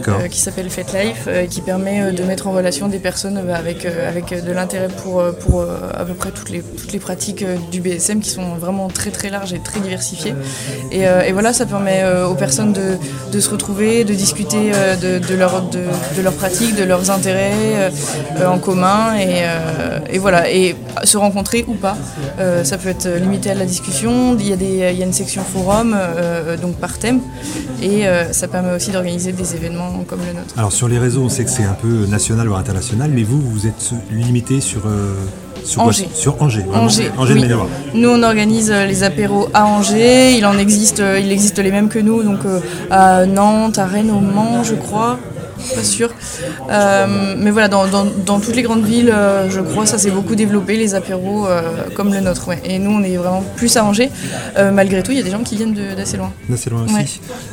euh, 0.09 0.27
qui 0.27 0.39
s'appelle 0.41 0.69
Fat 0.69 0.81
Life, 0.99 1.25
euh, 1.27 1.45
qui 1.45 1.61
permet 1.61 2.11
de 2.11 2.23
mettre 2.23 2.47
en 2.47 2.51
relation 2.51 2.87
des 2.89 2.97
personnes 2.99 3.37
avec, 3.53 3.85
avec 3.85 4.43
de 4.43 4.51
l'intérêt 4.51 4.89
pour, 5.03 5.23
pour 5.47 5.61
à 5.61 6.03
peu 6.03 6.13
près 6.13 6.31
toutes 6.31 6.49
les, 6.49 6.61
toutes 6.61 6.91
les 6.91 6.99
pratiques 6.99 7.45
du 7.71 7.79
BDSM 7.81 8.19
qui 8.19 8.29
sont 8.31 8.55
vraiment 8.55 8.87
très 8.89 9.11
très 9.11 9.29
larges 9.29 9.53
et 9.53 9.59
très 9.59 9.79
diversifiées. 9.79 10.33
Et, 10.91 11.03
et 11.03 11.31
voilà, 11.31 11.53
ça 11.53 11.65
permet 11.65 12.03
aux 12.29 12.33
personnes 12.35 12.73
de, 12.73 12.97
de 13.31 13.39
se 13.39 13.49
retrouver, 13.49 14.03
de 14.03 14.13
discuter 14.13 14.71
de, 15.01 15.19
de, 15.19 15.35
leur, 15.35 15.61
de, 15.69 15.79
de 16.17 16.21
leurs 16.21 16.33
pratiques, 16.33 16.75
de 16.75 16.83
leurs 16.83 17.09
intérêts 17.11 17.91
en 18.45 18.57
commun 18.57 19.15
et, 19.17 19.43
et 20.13 20.17
voilà, 20.17 20.49
et 20.51 20.75
se 21.03 21.17
rencontrer 21.17 21.63
ou 21.67 21.75
pas. 21.75 21.95
Ça 22.63 22.77
peut 22.77 22.89
être 22.89 23.07
limité 23.07 23.51
à 23.51 23.55
la 23.55 23.65
discussion, 23.65 24.35
il 24.39 24.47
y 24.49 24.53
a, 24.53 24.57
des, 24.57 24.65
il 24.91 24.97
y 24.97 25.03
a 25.03 25.05
une 25.05 25.13
section 25.13 25.43
forum, 25.43 25.95
euh, 26.15 26.57
donc 26.57 26.75
par 26.75 26.97
thème, 26.97 27.19
et 27.81 28.07
euh, 28.07 28.31
ça 28.31 28.47
permet 28.47 28.73
aussi 28.73 28.91
d'organiser 28.91 29.31
des 29.31 29.55
événements 29.55 30.03
comme 30.07 30.19
le 30.19 30.33
nôtre. 30.33 30.53
Alors 30.57 30.71
sur 30.71 30.87
les 30.87 30.97
réseaux, 30.97 31.21
on 31.21 31.29
sait 31.29 31.43
que 31.43 31.49
c'est 31.49 31.63
un 31.63 31.73
peu 31.73 32.05
national 32.07 32.49
ou 32.49 32.55
international, 32.55 33.11
mais 33.13 33.23
vous, 33.23 33.41
vous 33.41 33.67
êtes 33.67 33.91
limité 34.11 34.61
sur, 34.61 34.87
euh, 34.87 35.13
sur 35.63 35.81
quoi 35.81 35.89
Angers. 35.89 36.09
Sur 36.13 36.41
Angers. 36.41 36.61
vraiment. 36.61 36.85
Angers, 36.85 37.11
Angers 37.17 37.33
de 37.35 37.53
oui. 37.55 37.61
Nous, 37.93 38.09
on 38.09 38.23
organise 38.23 38.71
les 38.71 39.03
apéros 39.03 39.49
à 39.53 39.65
Angers. 39.65 40.37
Il 40.37 40.45
en 40.45 40.57
existe, 40.57 41.01
il 41.19 41.31
existe 41.31 41.59
les 41.59 41.71
mêmes 41.71 41.89
que 41.89 41.99
nous, 41.99 42.23
donc 42.23 42.39
à 42.89 43.25
Nantes, 43.25 43.77
à 43.77 43.85
Rennes, 43.85 44.11
au 44.11 44.19
Mans, 44.19 44.63
je 44.63 44.75
crois. 44.75 45.19
Pas 45.75 45.83
sûr. 45.83 46.09
Euh, 46.71 47.35
mais 47.37 47.51
voilà, 47.51 47.67
dans, 47.67 47.87
dans- 47.87 48.05
dans 48.25 48.39
toutes 48.39 48.55
les 48.55 48.61
grandes 48.61 48.85
villes, 48.85 49.11
euh, 49.13 49.49
je 49.49 49.59
crois, 49.61 49.85
ça 49.85 49.97
s'est 49.97 50.11
beaucoup 50.11 50.35
développé, 50.35 50.75
les 50.77 50.95
apéros 50.95 51.47
euh, 51.47 51.61
comme 51.95 52.13
le 52.13 52.19
nôtre. 52.19 52.47
ouais. 52.47 52.59
Et 52.65 52.79
nous, 52.79 52.91
on 52.91 53.03
est 53.03 53.15
vraiment 53.17 53.43
plus 53.55 53.75
à 53.77 53.83
Angers. 53.83 54.09
Euh, 54.57 54.71
malgré 54.71 55.03
tout, 55.03 55.11
il 55.11 55.17
y 55.17 55.21
a 55.21 55.23
des 55.23 55.31
gens 55.31 55.43
qui 55.43 55.55
viennent 55.55 55.75
d'assez 55.95 56.17
loin. 56.17 56.31
C'est 56.55 56.69
loin 56.69 56.83
aussi. 56.85 56.93
Ouais. 56.93 57.05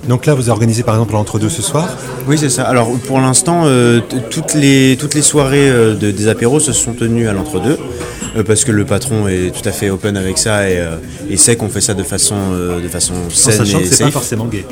Donc 0.08 0.26
là, 0.26 0.34
vous 0.34 0.50
organisez 0.50 0.82
par 0.82 0.94
exemple 0.94 1.12
l'entre-deux 1.14 1.49
ce 1.49 1.62
soir. 1.62 1.88
Oui, 2.26 2.37
c'est 2.38 2.50
ça. 2.50 2.64
Alors 2.64 2.90
pour 3.06 3.20
l'instant, 3.20 3.62
euh, 3.66 4.00
toutes, 4.30 4.54
les, 4.54 4.96
toutes 4.99 5.14
les 5.14 5.23
soirées 5.23 5.68
euh, 5.70 5.94
de- 5.94 6.11
des 6.11 6.28
apéros 6.28 6.61
se 6.61 6.73
sont 6.73 6.92
tenues 6.92 7.28
à 7.28 7.32
l'entre-deux, 7.32 7.78
euh, 8.37 8.42
parce 8.44 8.64
que 8.64 8.73
le 8.73 8.84
patron 8.84 9.28
est 9.28 9.50
tout 9.54 9.66
à 9.68 9.73
fait 9.73 9.90
open 9.90 10.16
avec 10.16 10.38
ça 10.38 10.68
et, 10.68 10.78
euh, 10.78 10.96
et 11.30 11.37
sait 11.37 11.56
qu'on 11.56 11.68
fait 11.68 11.80
ça 11.80 11.94
de 11.94 12.02
façon, 12.02 12.34
euh, 12.52 12.80
de 12.82 12.88
façon 12.88 13.14
En 13.26 13.30
saine 13.30 13.54
sachant 13.58 13.78
et 13.78 13.82
que 13.82 13.88
c'est 13.94 14.04
pas 14.04 14.11
forcément 14.11 14.46
gay. 14.46 14.64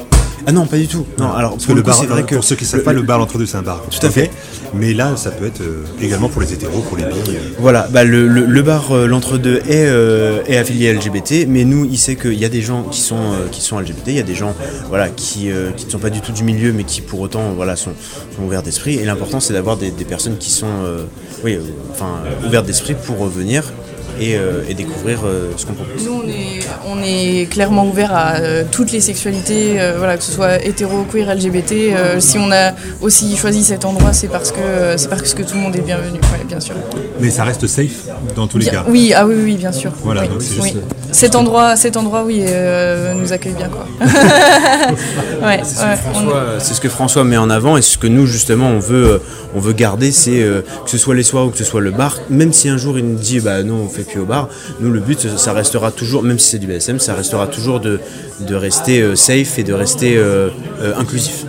Ah 0.47 0.53
non, 0.53 0.67
pas 0.67 0.77
du 0.79 0.89
tout. 0.89 1.07
Non, 1.19 1.31
alors 1.33 1.53
Parce 1.53 1.65
pour 1.67 1.75
que 1.75 1.77
le 1.79 1.83
coup, 1.83 1.91
bar, 1.91 1.99
c'est 2.01 2.07
vrai 2.07 2.25
que 2.25 2.35
pour 2.35 2.45
ceux 2.45 2.57
qui 2.57 2.65
savent 2.65 2.81
le- 2.81 2.85
pas, 2.85 2.93
le 2.93 3.03
bar 3.03 3.19
l'entre-deux, 3.19 3.47
c'est 3.47 3.57
un 3.59 3.63
bar. 3.63 3.83
Tout 3.91 4.05
à 4.07 4.11
fait. 4.11 4.31
Mais 4.75 4.93
là, 4.95 5.17
ça 5.17 5.31
peut 5.31 5.47
être 5.47 5.61
euh, 5.61 5.85
également 6.01 6.29
pour 6.29 6.41
les 6.43 6.53
hétéros, 6.53 6.81
pour 6.81 6.97
les 6.97 7.05
billes. 7.05 7.37
euh. 7.37 7.55
Voilà, 7.59 7.87
bah 7.93 8.05
le, 8.05 8.27
le- 8.27 8.47
le 8.47 8.63
bar 8.63 8.91
euh, 8.93 9.07
l'entre-deux 9.07 9.59
est, 9.69 9.87
euh, 9.87 10.43
est 10.47 10.57
affilié 10.57 10.93
LGBT, 10.95 11.47
mais 11.47 11.65
nous, 11.65 11.85
il 11.85 11.99
sait 11.99 12.17
qu'il 12.17 12.35
y 12.35 12.45
a 12.45 12.49
des 12.49 12.63
gens 12.63 12.83
qui 12.85 13.01
sont, 13.01 13.21
qui 13.51 13.61
sont 13.61 13.79
LGBT, 13.79 14.09
il 14.09 14.15
y 14.17 14.21
a 14.21 14.23
des 14.25 14.35
gens 14.35 14.55
voilà, 14.89 15.09
qui, 15.11 15.51
qui 15.77 15.87
ne 15.87 15.91
sont 15.91 15.99
pas 15.99 16.11
du 16.11 16.21
tout 16.21 16.33
du 16.33 16.43
milieu, 16.43 16.73
mais 16.73 16.85
qui 16.85 17.01
pour 17.03 17.21
autant 17.21 17.53
voilà, 17.55 17.77
sont, 17.77 17.93
sont 18.37 18.43
ouverts 18.45 18.63
d'esprit. 18.63 18.95
Et 18.97 19.05
l'important, 19.05 19.41
c'est 19.41 19.53
d'avoir 19.53 19.77
des, 19.77 19.91
des 19.91 20.05
personnes 20.05 20.39
qui 20.39 20.51
sont 20.51 20.67
oui, 21.45 21.59
enfin, 21.93 22.21
ouvertes 22.47 22.67
d'esprit 22.67 22.95
pour 22.95 23.27
venir 23.27 23.65
et, 24.21 24.37
euh, 24.37 24.63
et 24.69 24.75
découvrir 24.75 25.21
euh, 25.25 25.51
ce 25.57 25.67
qu'on 25.67 25.75
propose. 25.75 26.05
Nous, 26.05 26.23
on 26.25 26.29
est, 26.29 26.61
on 26.87 27.03
est 27.03 27.47
clairement 27.51 27.87
ouvert 27.87 28.15
à 28.15 28.35
euh, 28.37 28.65
toutes 28.71 28.93
les 28.93 29.01
sexualités, 29.01 29.81
euh, 29.81 29.95
voilà, 29.99 30.17
que 30.17 30.23
ce 30.25 30.33
soit 30.33 30.65
hétéro, 30.65 31.05
queer, 31.05 31.35
LGBT. 31.35 31.73
euh, 31.73 32.21
si 32.21 32.39
on 32.39 32.51
a 32.53 32.73
aussi 33.01 33.37
choisi 33.37 33.63
cet 33.65 33.85
endroit, 33.85 34.13
c'est 34.13 34.29
parce 34.29 34.53
que 34.53 34.97
c'est 34.97 35.09
parce 35.09 35.35
que 35.35 35.43
tout 35.43 35.55
le 35.55 35.61
monde 35.61 35.77
est 35.77 35.81
bienvenu, 35.81 36.15
ouais, 36.21 36.45
bien 36.47 36.61
sûr. 36.61 36.75
Mais 37.21 37.31
ça 37.31 37.45
reste 37.45 37.67
safe 37.67 38.07
dans 38.37 38.47
tous 38.47 38.59
les 38.59 38.65
Bien- 38.65 38.83
cas. 38.83 38.85
oui, 38.89 39.13
ah 39.17 39.27
oui, 39.27 39.35
oui, 39.43 39.57
bien 39.57 39.73
sûr. 39.73 39.93
Voilà, 40.03 40.23
oui, 40.23 40.29
donc 40.29 40.43
c'est 40.43 40.61
oui. 40.61 40.71
juste- 40.73 40.85
Cet 41.13 41.35
endroit, 41.37 41.77
cet 41.77 41.97
endroit, 41.97 42.25
oui, 42.25 42.43
euh, 42.47 43.13
nous 43.15 43.33
accueille 43.33 43.53
bien, 43.55 43.69
quoi. 43.69 43.87
ouais, 45.47 45.61
C'est 45.63 45.77
ce, 45.77 45.81
ouais, 45.83 45.87
que 45.95 46.09
on- 46.09 46.13
François, 46.13 46.45
c'est 46.59 46.75
ce 46.75 46.81
que 46.81 46.89
François 46.89 47.25
met 47.25 47.37
en 47.37 47.51
avant 47.51 47.77
et 47.77 47.83
ce 47.83 47.99
que 47.99 48.07
nous 48.07 48.27
justement 48.27 48.69
on 48.69 48.79
veut, 48.79 49.21
on 49.55 49.61
veut 49.61 49.73
garder, 49.73 50.11
c'est 50.13 50.43
euh, 50.43 50.63
que 50.85 50.91
ce 50.91 50.99
soit 50.99 51.15
les 51.15 51.23
soirs 51.23 51.47
ou 51.47 51.51
que 51.51 51.59
ce 51.59 51.65
soit 51.65 51.81
le 51.81 51.91
bar. 51.91 52.19
Même 52.31 52.53
si 52.53 52.69
un 52.69 52.77
jour 52.77 52.99
il 52.99 53.05
nous 53.07 53.19
dit 53.19 53.41
bah 53.41 53.63
non 53.63 53.83
on 53.85 53.89
fait 53.89 54.02
plus 54.05 54.21
au 54.21 54.25
bar, 54.25 54.49
nous 54.81 54.91
le 54.91 55.01
but 55.01 55.27
ça 55.37 55.53
restera 55.53 55.91
toujours, 55.91 56.23
même 56.23 56.39
si 56.39 56.51
c'est 56.51 56.59
du 56.59 56.67
BSM, 56.67 56.99
ça 56.99 57.15
restera 57.15 57.47
toujours 57.47 57.81
de, 57.81 58.01
de 58.41 58.55
rester 58.55 59.01
euh, 59.01 59.15
safe 59.17 59.59
et 59.59 59.63
de 59.65 59.73
rester 59.73 60.17
euh, 60.17 60.49
euh, 60.81 60.93
inclusif. 60.99 61.45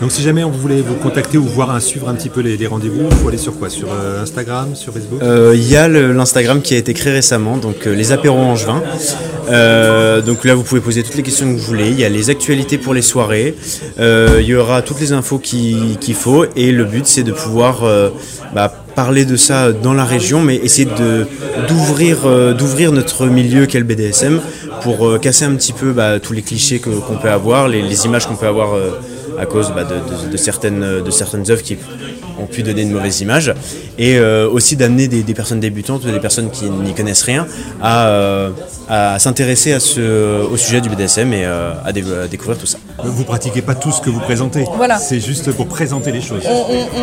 Donc 0.00 0.10
si 0.10 0.22
jamais 0.22 0.42
on 0.42 0.50
voulait 0.50 0.80
vous 0.80 0.94
contacter 0.96 1.38
ou 1.38 1.44
voir 1.44 1.70
un, 1.70 1.78
suivre 1.78 2.08
un 2.08 2.14
petit 2.14 2.28
peu 2.28 2.40
les, 2.40 2.56
les 2.56 2.66
rendez-vous, 2.66 3.06
il 3.08 3.16
faut 3.18 3.28
aller 3.28 3.38
sur 3.38 3.56
quoi? 3.56 3.70
Sur 3.70 3.86
euh, 3.92 4.20
Instagram, 4.20 4.74
sur 4.74 4.92
Facebook? 4.92 5.22
Euh, 5.22 5.52
Il 5.54 5.68
y 5.70 5.76
a 5.76 5.86
l'Instagram 5.88 6.60
qui 6.60 6.74
a 6.74 6.78
été 6.78 6.92
créé 6.92 7.12
récemment, 7.12 7.56
donc 7.56 7.86
euh, 7.86 7.94
les 7.94 8.10
apéros 8.10 8.40
angevins. 8.40 8.82
Donc 10.26 10.44
là, 10.44 10.54
vous 10.54 10.62
pouvez 10.64 10.80
poser 10.80 11.02
toutes 11.04 11.14
les 11.16 11.22
questions 11.22 11.46
que 11.46 11.52
vous 11.58 11.64
voulez. 11.64 11.90
Il 11.90 12.00
y 12.00 12.04
a 12.04 12.08
les 12.08 12.30
actualités 12.30 12.78
pour 12.78 12.94
les 12.94 13.02
soirées. 13.02 13.54
Il 13.98 14.44
y 14.44 14.54
aura 14.56 14.82
toutes 14.82 15.00
les 15.00 15.12
infos 15.12 15.38
qui- 15.38 15.96
qu'il 16.00 16.14
faut. 16.14 16.46
Et 16.56 16.72
le 16.72 16.84
but, 16.84 17.06
c'est 17.06 17.22
de 17.22 17.32
pouvoir 17.32 17.82
bah, 18.54 18.81
parler 18.94 19.24
de 19.24 19.36
ça 19.36 19.72
dans 19.72 19.94
la 19.94 20.04
région, 20.04 20.40
mais 20.40 20.56
essayer 20.56 20.86
de 20.86 21.26
d'ouvrir 21.68 22.18
euh, 22.26 22.54
d'ouvrir 22.54 22.92
notre 22.92 23.26
milieu 23.26 23.66
qu'est 23.66 23.78
le 23.78 23.84
BDSM 23.84 24.40
pour 24.82 25.06
euh, 25.08 25.18
casser 25.18 25.44
un 25.44 25.54
petit 25.54 25.72
peu 25.72 25.92
bah, 25.92 26.18
tous 26.20 26.32
les 26.32 26.42
clichés 26.42 26.78
que- 26.78 26.90
qu'on 26.90 27.16
peut 27.16 27.30
avoir, 27.30 27.68
les, 27.68 28.04
images 28.06 28.26
qu'on 28.26 28.36
peut 28.36 28.46
avoir 28.46 28.74
euh, 28.74 28.90
à 29.42 29.46
cause 29.46 29.72
bah, 29.74 29.84
de, 29.84 29.96
de- 30.26 30.32
de 30.32 30.36
certaines 30.36 31.02
de 31.02 31.10
certaines 31.10 31.50
œuvres 31.50 31.62
qui 31.62 31.76
ont 32.40 32.46
pu 32.46 32.62
donner 32.62 32.82
une 32.82 32.92
mauvaise 32.92 33.20
image 33.20 33.52
et 33.98 34.16
euh, 34.16 34.48
aussi 34.48 34.74
d'amener 34.76 35.06
des, 35.08 35.22
des 35.22 35.34
personnes 35.34 35.60
débutantes 35.60 36.04
ou 36.04 36.10
des 36.10 36.18
personnes 36.20 36.50
qui 36.50 36.64
n'y 36.70 36.94
connaissent 36.94 37.22
rien 37.22 37.46
à, 37.82 38.06
euh, 38.08 38.50
à 38.88 39.18
s'intéresser 39.18 39.72
à 39.74 39.80
ce, 39.80 40.42
au 40.50 40.56
sujet 40.56 40.80
du 40.80 40.88
BDSM 40.88 41.32
et 41.34 41.44
euh, 41.44 41.72
à, 41.84 41.92
dé- 41.92 42.02
à 42.24 42.26
découvrir 42.28 42.56
tout 42.58 42.66
ça. 42.66 42.78
Vous 43.04 43.24
pratiquez 43.24 43.60
pas 43.62 43.74
tout 43.74 43.92
ce 43.92 44.00
que 44.00 44.08
vous 44.10 44.20
présentez. 44.20 44.64
Voilà. 44.76 44.96
C'est 44.98 45.20
juste 45.20 45.52
pour 45.52 45.66
présenter 45.66 46.10
les 46.12 46.22
choses. 46.22 46.42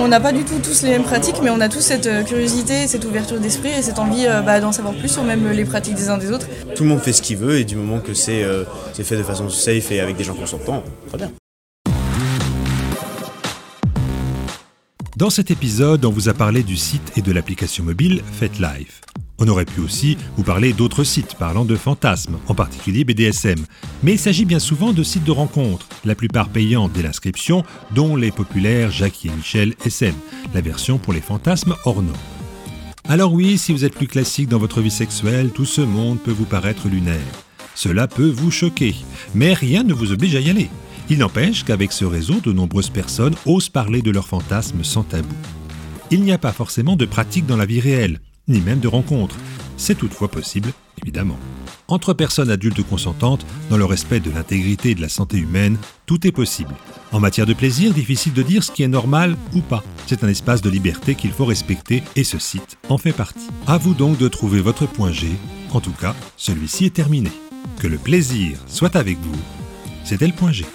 on- 0.04 0.08
n'a 0.08 0.19
pas 0.19 0.32
du 0.32 0.43
tout 0.43 0.58
tous 0.63 0.82
les 0.82 0.89
mêmes 0.89 1.04
pratiques, 1.04 1.36
mais 1.43 1.52
on 1.52 1.62
a 1.62 1.69
tous 1.69 1.82
cette 1.82 2.10
curiosité, 2.25 2.88
cette 2.88 3.06
ouverture 3.06 3.39
d'esprit 3.39 3.69
et 3.78 3.82
cette 3.84 3.99
envie 3.99 4.25
euh, 4.25 4.41
bah, 4.41 4.60
d'en 4.60 4.71
savoir 4.71 4.95
plus 4.95 5.10
sur 5.10 5.23
même 5.23 5.47
les 5.52 5.65
pratiques 5.65 5.93
des 5.95 6.10
uns 6.10 6.17
des 6.17 6.32
autres. 6.32 6.47
Tout 6.75 6.84
le 6.84 6.89
monde 6.89 6.99
fait 7.02 7.13
ce 7.13 7.21
qu'il 7.21 7.38
veut 7.38 7.60
et 7.60 7.63
du 7.65 7.75
moment 7.75 7.99
que 7.99 8.15
c'est 8.15 8.43
euh, 8.43 8.63
c'est 8.93 9.04
fait 9.04 9.17
de 9.17 9.23
façon 9.23 9.47
safe 9.49 9.91
et 9.91 9.99
avec 9.99 10.17
des 10.17 10.23
gens 10.23 10.34
consentants, 10.34 10.82
très 11.10 11.17
bien. 11.19 11.32
Dans 15.19 15.29
cet 15.29 15.51
épisode, 15.51 16.05
on 16.05 16.12
vous 16.12 16.29
a 16.29 16.34
parlé 16.34 16.63
du 16.63 16.77
site 16.77 17.12
et 17.17 17.21
de 17.21 17.34
l'application 17.34 17.84
mobile 17.84 18.23
FetLife. 18.32 19.01
On 19.38 19.49
aurait 19.49 19.65
pu 19.65 19.82
aussi 19.82 20.17
vous 20.38 20.43
parler 20.43 20.71
d'autres 20.71 21.03
sites 21.03 21.36
parlant 21.36 21.65
de 21.65 21.75
fantasmes, 21.75 22.38
en 22.47 22.55
particulier 22.55 23.03
BDSM. 23.03 23.60
Mais 24.01 24.13
il 24.13 24.17
s'agit 24.17 24.45
bien 24.45 24.60
souvent 24.60 24.93
de 24.93 25.03
sites 25.03 25.25
de 25.25 25.32
rencontres, 25.32 25.89
la 26.05 26.15
plupart 26.15 26.47
payants 26.47 26.88
dès 26.88 27.01
l'inscription, 27.01 27.65
dont 27.93 28.15
les 28.15 28.32
populaires 28.32 28.91
Jackie 28.91 29.27
et 29.27 29.32
Michel 29.32 29.75
SM, 29.84 30.15
la 30.53 30.62
version 30.62 30.97
pour 30.97 31.12
les 31.12 31.19
fantasmes 31.19 31.75
hors. 31.84 32.01
Alors 33.10 33.34
oui, 33.34 33.58
si 33.58 33.73
vous 33.73 33.84
êtes 33.84 33.95
plus 33.95 34.08
classique 34.08 34.47
dans 34.47 34.58
votre 34.58 34.79
vie 34.79 34.89
sexuelle, 34.89 35.49
tout 35.49 35.65
ce 35.65 35.82
monde 35.82 36.19
peut 36.21 36.32
vous 36.32 36.45
paraître 36.45 36.88
lunaire. 36.88 37.19
Cela 37.75 38.08
peut 38.08 38.29
vous 38.29 38.51
choquer, 38.51 38.95
mais 39.36 39.51
rien 39.53 39.84
ne 39.84 39.93
vous 39.93 40.13
oblige 40.13 40.38
à 40.38 40.39
y 40.39 40.49
aller. 40.49 40.69
Il 41.12 41.19
n'empêche 41.19 41.63
qu'avec 41.63 41.91
ce 41.91 42.06
réseau, 42.06 42.39
de 42.39 42.52
nombreuses 42.52 42.91
personnes 42.91 43.36
osent 43.45 43.69
parler 43.69 44.04
de 44.04 44.12
leurs 44.12 44.28
fantasmes 44.28 44.84
sans 44.84 45.04
tabou. 45.04 45.36
Il 46.12 46.22
n'y 46.22 46.32
a 46.32 46.38
pas 46.38 46.54
forcément 46.54 46.95
de 46.95 47.06
pratique 47.06 47.48
dans 47.48 47.58
la 47.58 47.65
vie 47.65 47.80
réelle, 47.80 48.19
ni 48.48 48.62
même 48.62 48.80
de 48.80 48.88
rencontres. 48.88 49.36
C'est 49.76 49.98
toutefois 49.98 50.28
possible, 50.28 50.72
évidemment. 51.02 51.38
Entre 51.88 52.13
personnes 52.13 52.52
adultes 52.52 52.84
consentantes, 52.84 53.43
dans 53.72 53.78
le 53.78 53.86
respect 53.86 54.19
de 54.19 54.30
l'intégrité 54.30 54.91
et 54.91 54.95
de 54.95 55.02
la 55.02 55.10
santé 55.10 55.38
humaine, 55.38 55.78
tout 56.06 56.28
est 56.28 56.32
possible. 56.32 56.76
En 57.12 57.19
matière 57.19 57.48
de 57.48 57.54
plaisir, 57.54 57.91
difficile 57.91 58.34
de 58.34 58.43
dire 58.43 58.63
ce 58.63 58.72
qui 58.72 58.84
est 58.84 58.88
normal 58.88 59.36
ou 59.56 59.62
pas. 59.62 59.84
C'est 60.06 60.24
un 60.24 60.28
espace 60.28 60.62
de 60.62 60.69
liberté 60.69 61.15
qu'il 61.15 61.32
faut 61.32 61.45
respecter 61.45 62.04
et 62.15 62.24
ce 62.24 62.38
site 62.38 62.78
en 62.88 63.00
fait 63.00 63.13
partie. 63.13 63.48
À 63.65 63.80
vous 63.80 63.95
donc 63.95 64.19
de 64.19 64.28
trouver 64.28 64.62
votre 64.62 64.86
point 64.86 65.12
G. 65.12 65.28
En 65.72 65.82
tout 65.82 65.93
cas, 65.93 66.15
celui-ci 66.38 66.86
est 66.86 66.93
terminé. 66.93 67.32
Que 67.80 67.88
le 67.88 67.98
plaisir 67.98 68.60
soit 68.67 68.95
avec 68.95 69.17
vous. 69.17 69.39
C'était 70.04 70.28
le 70.28 70.34
point 70.34 70.52
G. 70.52 70.65